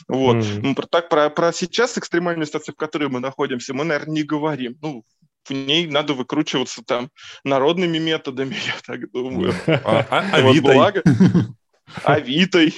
[0.07, 0.37] Вот.
[0.37, 0.59] Mm-hmm.
[0.61, 4.77] Ну, так про, про сейчас экстремальную ситуацию, в которой мы находимся, мы, наверное, не говорим.
[4.81, 5.03] Ну,
[5.45, 7.09] в ней надо выкручиваться там
[7.43, 9.53] народными методами, я так думаю.
[9.67, 11.01] А, а, а благо,
[12.05, 12.73] Авитой,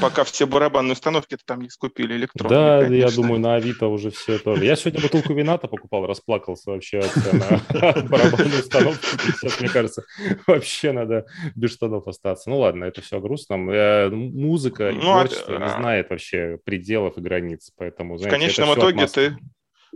[0.00, 2.58] пока все барабанные установки там не скупили электронные.
[2.58, 3.08] Да, конечно.
[3.08, 4.64] я думаю, на Авито уже все тоже.
[4.64, 9.04] Я сегодня бутылку вина-то покупал, расплакался вообще от на барабанную установку.
[9.40, 10.04] Сейчас, мне кажется,
[10.46, 12.50] вообще надо без штанов остаться.
[12.50, 13.54] Ну ладно, это все грустно.
[13.54, 18.40] Э, музыка и ну, а творчество не знает вообще пределов и границ, поэтому, знаете, В
[18.40, 19.36] конечном итоге ты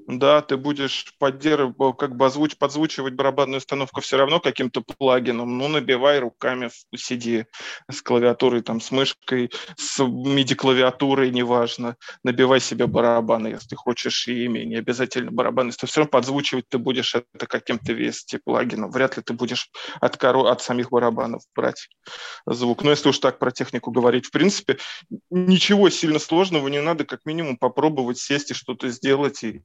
[0.07, 5.69] да, ты будешь поддерживать, как бы озвуч, подзвучивать барабанную установку все равно каким-то плагином, ну,
[5.69, 7.47] набивай руками, сиди
[7.91, 14.61] с клавиатурой, там, с мышкой, с MIDI-клавиатурой, неважно, набивай себе барабаны, если хочешь, и ими,
[14.61, 19.23] не обязательно барабаны, то все равно подзвучивать ты будешь это каким-то VST плагином, вряд ли
[19.23, 19.71] ты будешь
[20.01, 20.51] от, коро...
[20.51, 21.89] от самих барабанов брать
[22.47, 22.83] звук.
[22.83, 24.79] Но если уж так про технику говорить, в принципе,
[25.31, 29.63] ничего сильно сложного не надо, как минимум попробовать сесть и что-то сделать, и,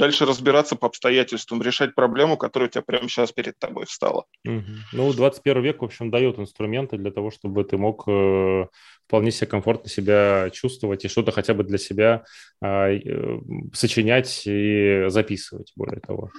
[0.00, 4.24] дальше разбираться по обстоятельствам, решать проблему, которая у тебя прямо сейчас перед тобой встала.
[4.46, 4.72] Угу.
[4.92, 8.66] Ну, 21 век, в общем, дает инструменты для того, чтобы ты мог э,
[9.06, 12.24] вполне себе комфортно себя чувствовать и что-то хотя бы для себя
[12.64, 12.98] э,
[13.74, 16.30] сочинять и записывать, более того.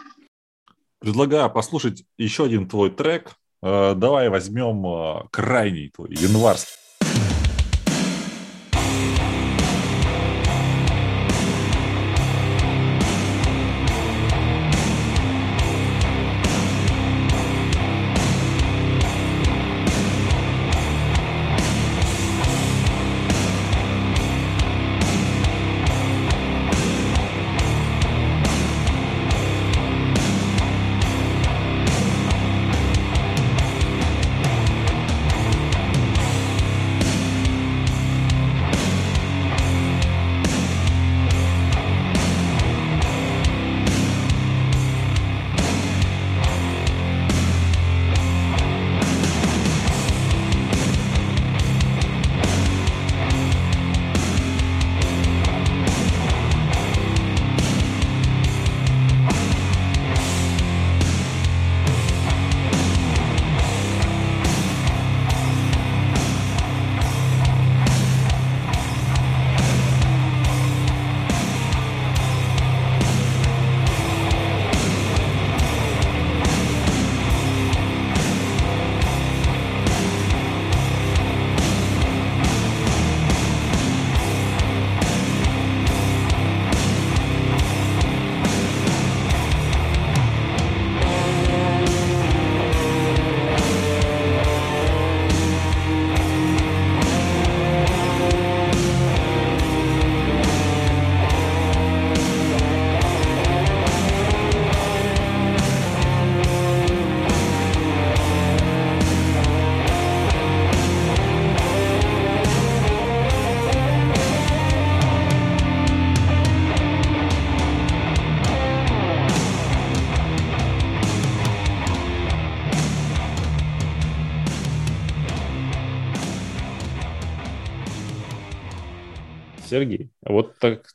[0.99, 3.35] Предлагаю послушать еще один твой трек.
[3.61, 6.80] Э, давай возьмем э, крайний твой, январский.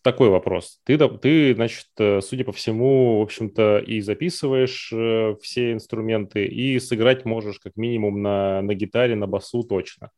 [0.06, 0.78] Такой вопрос.
[0.84, 6.78] Ты, ты, значит, э, судя по всему, в общем-то, и записываешь э, все инструменты, и
[6.78, 10.10] сыграть можешь как минимум на, на гитаре, на басу точно.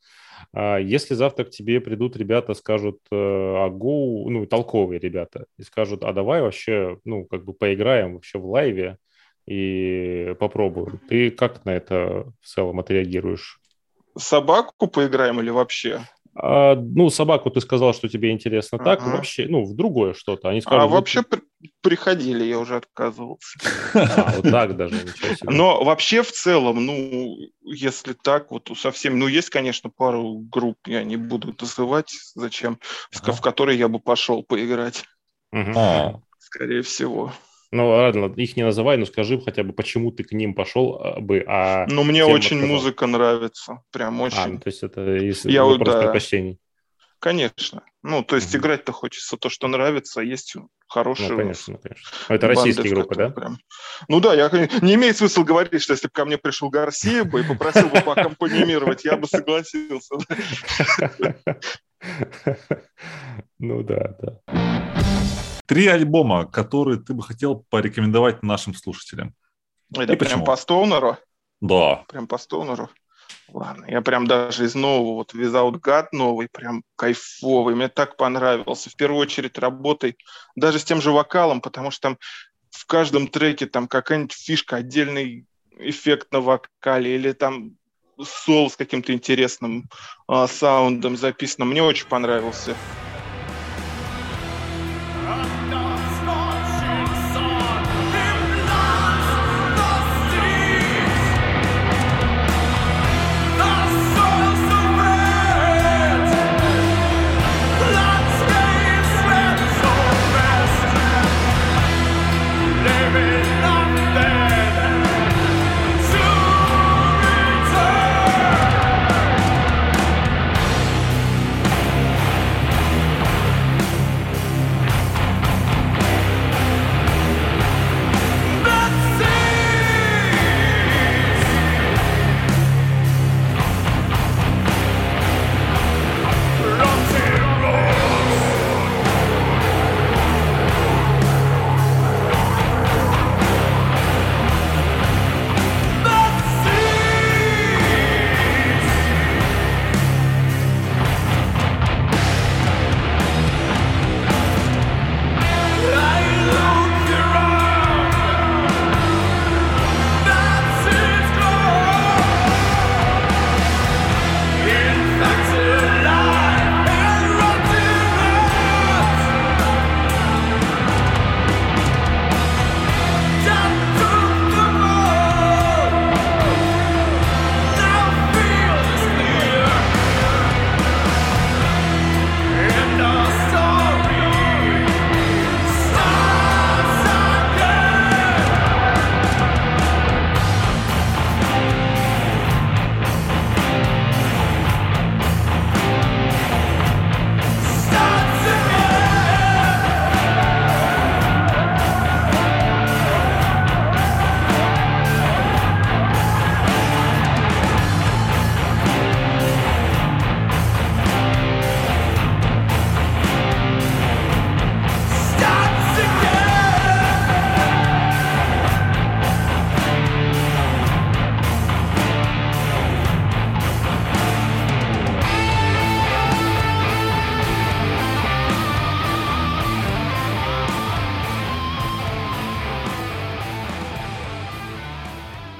[0.53, 5.63] А если завтра к тебе придут ребята, скажут, э, а go, ну, толковые ребята, и
[5.63, 8.99] скажут, а давай вообще, ну, как бы поиграем вообще в лайве
[9.47, 11.01] и попробуем.
[11.09, 13.59] Ты как на это в целом отреагируешь?
[14.19, 16.03] Собаку поиграем или вообще?
[16.41, 19.17] А, ну, собаку ты сказал, что тебе интересно так, ага.
[19.17, 20.49] вообще, ну, в другое что-то.
[20.49, 21.43] Они скажут, а вообще при-
[21.81, 23.59] приходили, я уже отказывался.
[23.95, 25.51] А, вот так даже, ничего себе.
[25.51, 31.03] Но вообще в целом, ну, если так, вот совсем, ну, есть, конечно, пару групп, я
[31.03, 32.79] не буду называть, зачем,
[33.21, 33.33] ага.
[33.33, 35.05] в которые я бы пошел поиграть.
[35.51, 36.23] Угу.
[36.39, 37.33] Скорее всего.
[37.71, 41.21] Ну, ладно, их не называй, но скажи хотя бы, почему ты к ним пошел а,
[41.21, 41.87] бы, а...
[41.87, 42.67] Ну, мне очень рассказал.
[42.67, 44.39] музыка нравится, прям очень.
[44.39, 46.03] А, ну, то есть это из Я, вопрос да.
[46.03, 46.59] предпочтений.
[47.19, 47.83] Конечно.
[48.03, 48.63] Ну, то есть угу.
[48.63, 50.55] играть-то хочется то, что нравится, есть
[50.87, 51.31] хорошие...
[51.31, 52.11] Ну, конечно, конечно.
[52.29, 53.31] Но это российские группы, да?
[53.31, 53.59] Прям...
[54.09, 54.49] Ну да, я
[54.81, 58.01] не имеет смысла говорить, что если бы ко мне пришел Гарсия бы и попросил бы
[58.01, 60.15] поаккомпанимировать, я бы согласился.
[63.61, 64.88] Ну да, да.
[65.69, 69.35] Три альбома, которые ты бы хотел порекомендовать нашим слушателям.
[69.95, 70.45] Это И прям почему?
[70.47, 71.19] по Стоунеру?
[71.61, 72.05] Да.
[72.09, 72.89] Прям по Стоунеру?
[73.53, 78.89] Ладно, я прям даже из нового, вот Without God новый, прям кайфовый, мне так понравился.
[78.89, 80.17] В первую очередь работой
[80.57, 82.19] даже с тем же вокалом, потому что там
[82.71, 85.45] в каждом треке там какая-нибудь фишка, отдельный
[85.79, 87.73] эффект на вокале или там
[88.25, 89.91] сол с каким-то интересным
[90.31, 91.67] э, саундом записано.
[91.67, 92.75] Мне очень понравился.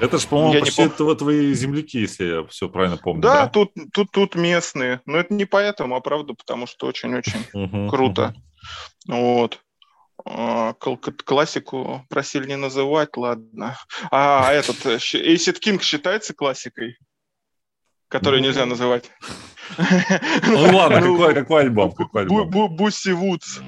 [0.09, 1.15] Это же, по-моему, почти не пом...
[1.15, 3.21] твои земляки, если я все правильно помню.
[3.21, 3.47] Да, да?
[3.47, 5.01] Тут, тут, тут местные.
[5.05, 8.33] Но это не поэтому, а правда, потому что очень-очень круто.
[9.07, 9.59] Вот.
[10.25, 13.77] А, классику просили не называть, ладно.
[14.09, 16.97] А этот э, Acid King считается классикой,
[18.07, 19.11] которую нельзя называть?
[19.77, 20.97] Ну ладно,
[21.61, 21.91] альбом?
[21.91, 22.75] Какой альбом?
[22.75, 23.59] Бусси Вудс.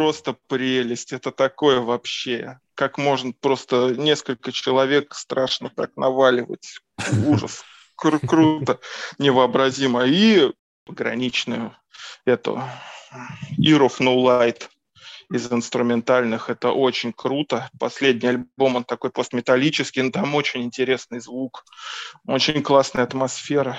[0.00, 2.58] Просто прелесть, это такое вообще.
[2.74, 6.80] Как можно просто несколько человек страшно так наваливать.
[7.26, 7.64] Ужас.
[8.02, 8.80] Кру- круто,
[9.18, 10.06] невообразимо.
[10.06, 10.54] И
[10.86, 11.76] пограничную
[12.24, 12.62] эту
[13.58, 14.70] Ear of No Light
[15.30, 16.48] из инструментальных.
[16.48, 17.68] Это очень круто.
[17.78, 21.66] Последний альбом, он такой постметаллический, но там очень интересный звук,
[22.26, 23.76] очень классная атмосфера.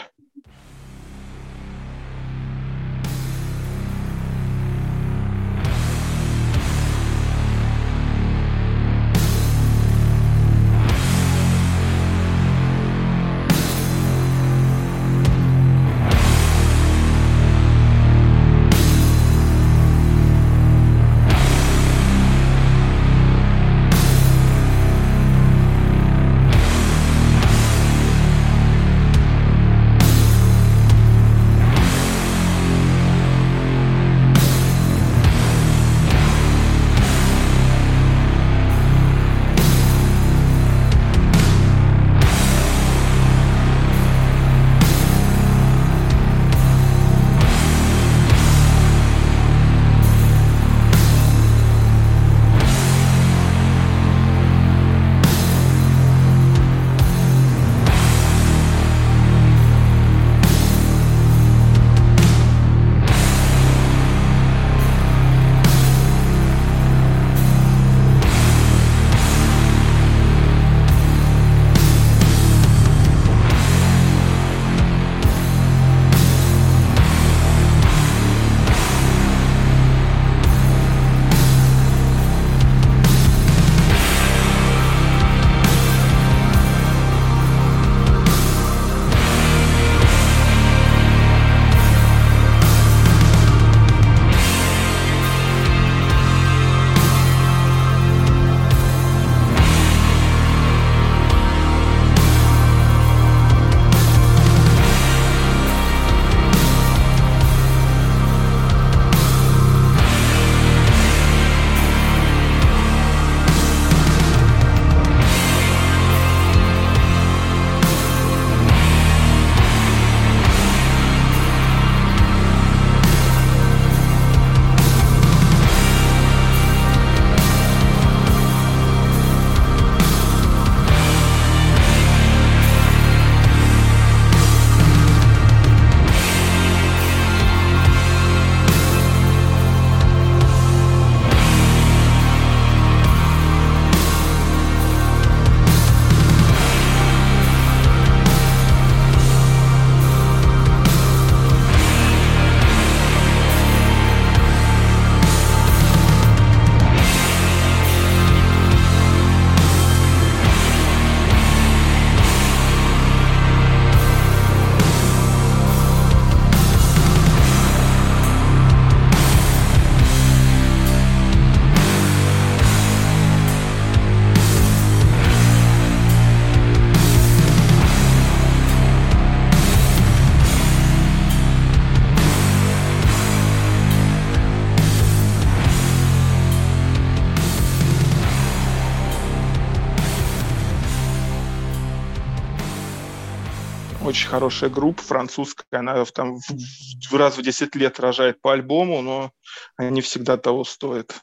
[194.11, 199.01] Очень хорошая группа французская, она там в, в раз в 10 лет рожает по альбому,
[199.01, 199.31] но
[199.77, 201.15] они всегда того стоят.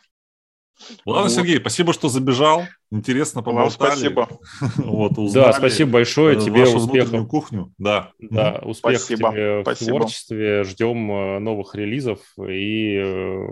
[1.04, 1.32] Ладно, вот.
[1.32, 2.64] Сергей, спасибо, что забежал.
[2.90, 3.88] Интересно поболтали.
[3.88, 4.28] Вам спасибо.
[4.76, 6.40] вот, узнали да, спасибо большое.
[6.40, 7.28] Тебе успехов.
[7.28, 7.74] кухню.
[7.78, 8.12] Да.
[8.18, 9.32] Да, успехов спасибо.
[9.32, 9.84] тебе спасибо.
[9.84, 10.64] в творчестве.
[10.64, 13.46] Ждем э, новых релизов и э,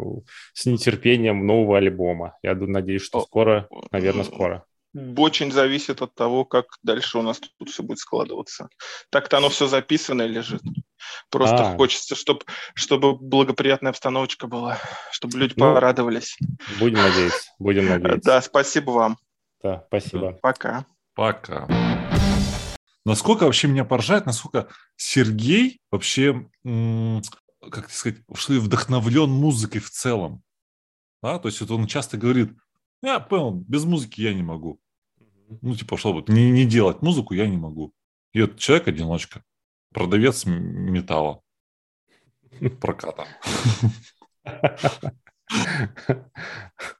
[0.55, 2.39] с нетерпением нового альбома.
[2.43, 4.65] Я надеюсь, что скоро, наверное, скоро
[5.17, 8.69] очень зависит от того, как дальше у нас тут все будет складываться.
[9.11, 10.63] Так-то оно все записано и лежит.
[11.31, 11.77] Просто а.
[11.77, 12.43] хочется, чтобы,
[12.75, 14.79] чтобы благоприятная обстановочка была,
[15.11, 16.39] чтобы люди ну, порадовались.
[16.79, 18.23] Будем надеяться, будем надеяться.
[18.25, 19.19] Да, спасибо вам.
[19.63, 20.39] Да, спасибо.
[20.43, 20.87] Пока.
[21.15, 21.67] Пока.
[23.05, 30.43] Насколько вообще меня поражает, насколько Сергей вообще, как сказать, что вдохновлен музыкой в целом.
[31.23, 31.39] Да?
[31.39, 32.53] То есть вот он часто говорит,
[33.03, 34.81] я понял, без музыки я не могу.
[35.63, 37.93] Ну, типа, что вот, не, не делать музыку я не могу.
[38.33, 39.43] И вот человек-одиночка,
[39.93, 41.43] продавец металла,
[42.81, 43.27] проката.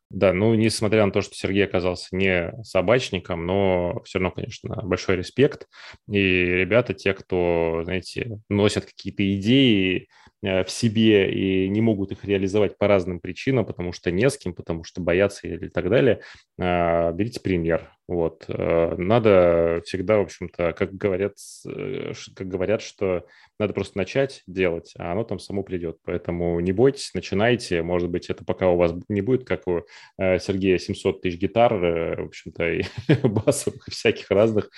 [0.09, 5.17] Да, ну, несмотря на то, что Сергей оказался не собачником, но все равно, конечно, большой
[5.17, 5.67] респект.
[6.09, 10.09] И ребята, те, кто, знаете, носят какие-то идеи,
[10.43, 14.55] в себе и не могут их реализовать по разным причинам, потому что не с кем,
[14.55, 16.21] потому что боятся или так далее,
[16.59, 17.91] а, берите пример.
[18.09, 18.45] Вот.
[18.47, 21.35] Э, надо всегда, в общем-то, как говорят,
[21.67, 23.27] э, как говорят, что
[23.59, 25.99] надо просто начать делать, а оно там само придет.
[26.05, 27.83] Поэтому не бойтесь, начинайте.
[27.83, 29.81] Может быть, это пока у вас не будет, как у
[30.19, 32.83] Сергея 700 тысяч гитар, в общем-то, и
[33.27, 34.71] басовых, и всяких разных,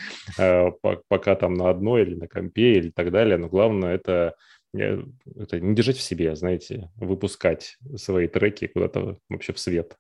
[1.09, 3.37] пока там на одной или на компе или так далее.
[3.37, 4.37] Но главное это
[4.79, 9.97] это не держать в себе, знаете, выпускать свои треки куда-то вообще в свет.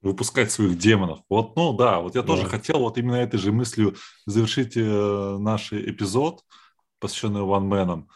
[0.00, 1.20] Выпускать своих демонов.
[1.28, 2.50] Вот, ну да, вот я тоже да.
[2.50, 3.96] хотел вот именно этой же мыслью
[4.26, 6.42] завершить э, наш эпизод,
[7.00, 8.08] посвященный ванменам.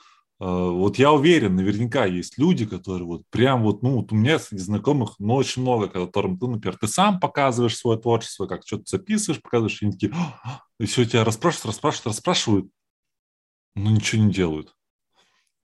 [0.43, 4.39] Э, вот я уверен, наверняка есть люди, которые вот прям вот, ну, вот у меня
[4.39, 8.85] среди знакомых, ну, очень много, которым ты, например, ты сам показываешь свое творчество, как что-то
[8.87, 10.15] записываешь, показываешь, и они такие,
[10.81, 12.71] и все тебя расспрашивают, расспрашивают, расспрашивают,
[13.75, 14.75] но ничего не делают.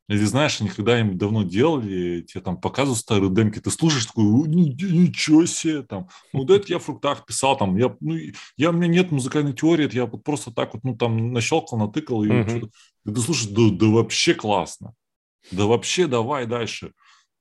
[0.08, 5.44] Или знаешь, они когда-нибудь давно делали, тебе там показывают старые демки, ты слушаешь такой, ничего
[5.44, 8.16] себе, там, ну да, это я в фруктах писал, там, я, ну,
[8.56, 12.24] я, у меня нет музыкальной теории, я вот просто так вот, ну, там, нащелкал, натыкал,
[12.24, 12.48] и uh-huh.
[12.48, 12.70] что-то,
[13.04, 14.94] ты слушаешь, да, да вообще классно,
[15.50, 16.92] да вообще давай дальше.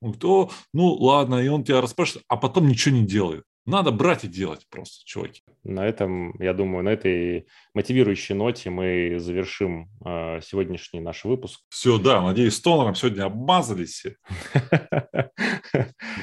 [0.01, 3.45] Кто, ну ладно, и он тебя расспрашивает, а потом ничего не делает.
[3.67, 5.43] Надо брать и делать просто, чуваки.
[5.65, 11.59] На этом, я думаю, на этой мотивирующей ноте мы завершим э, сегодняшний наш выпуск.
[11.67, 14.05] Все, да, надеюсь, с тонером сегодня обмазались.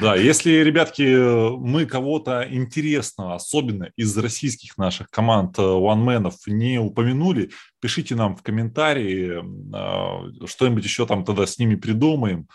[0.00, 1.02] Да, если, ребятки,
[1.56, 7.50] мы кого-то интересного, особенно из российских наших команд э, не упомянули,
[7.80, 12.48] пишите нам в комментарии, э, что-нибудь еще там тогда с ними придумаем.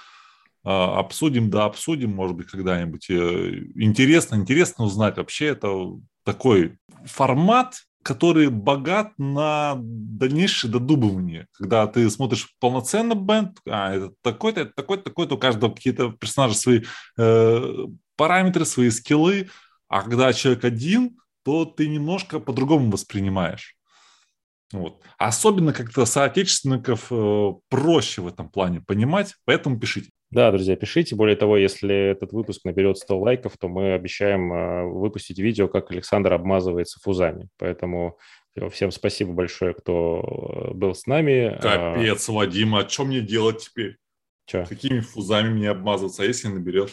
[0.63, 3.09] А, обсудим, да, обсудим, может быть, когда-нибудь.
[3.09, 5.17] Э, интересно, интересно узнать.
[5.17, 5.91] Вообще это
[6.23, 11.47] такой формат, который богат на дальнейшее додумывание.
[11.53, 16.55] Когда ты смотришь полноценный бенд, а, это такой-то, это такой-то, такой-то, у каждого какие-то персонажи
[16.55, 16.81] свои
[17.17, 19.49] э, параметры, свои скиллы,
[19.87, 23.75] а когда человек один, то ты немножко по-другому воспринимаешь.
[24.71, 25.01] Вот.
[25.17, 30.09] Особенно как-то соотечественников э, проще в этом плане понимать, поэтому пишите.
[30.31, 31.15] Да, друзья, пишите.
[31.15, 35.91] Более того, если этот выпуск наберет 100 лайков, то мы обещаем э, выпустить видео, как
[35.91, 37.49] Александр обмазывается фузами.
[37.57, 38.17] Поэтому
[38.71, 41.57] всем спасибо большое, кто был с нами.
[41.63, 43.97] А, Капец, Вадим, а что мне делать теперь?
[44.45, 44.65] Че?
[44.67, 46.91] Какими фузами мне обмазываться, а если наберет?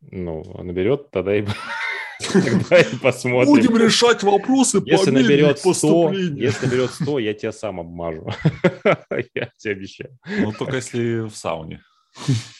[0.00, 1.44] Ну, наберет, тогда и...
[2.32, 3.52] Тогда и посмотрим.
[3.52, 8.30] Будем решать вопросы если по наберет 100, Если наберет 100, я тебя сам обмажу.
[9.34, 10.16] Я тебе обещаю.
[10.26, 11.82] Ну, только если в сауне.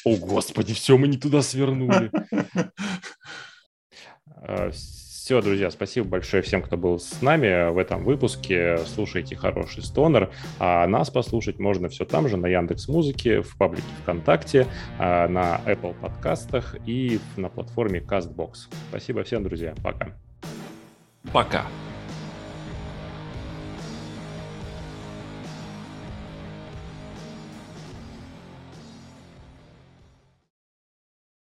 [0.04, 2.10] О, Господи, все, мы не туда свернули.
[4.44, 8.78] А, все, друзья, спасибо большое всем, кто был с нами в этом выпуске.
[8.86, 10.32] Слушайте хороший стонер.
[10.58, 14.66] А нас послушать можно все там же, на Яндекс Музыке, в паблике ВКонтакте,
[14.98, 18.52] а, на Apple подкастах и на платформе CastBox.
[18.88, 19.74] Спасибо всем, друзья.
[19.82, 20.08] Пока.
[21.32, 21.66] Пока.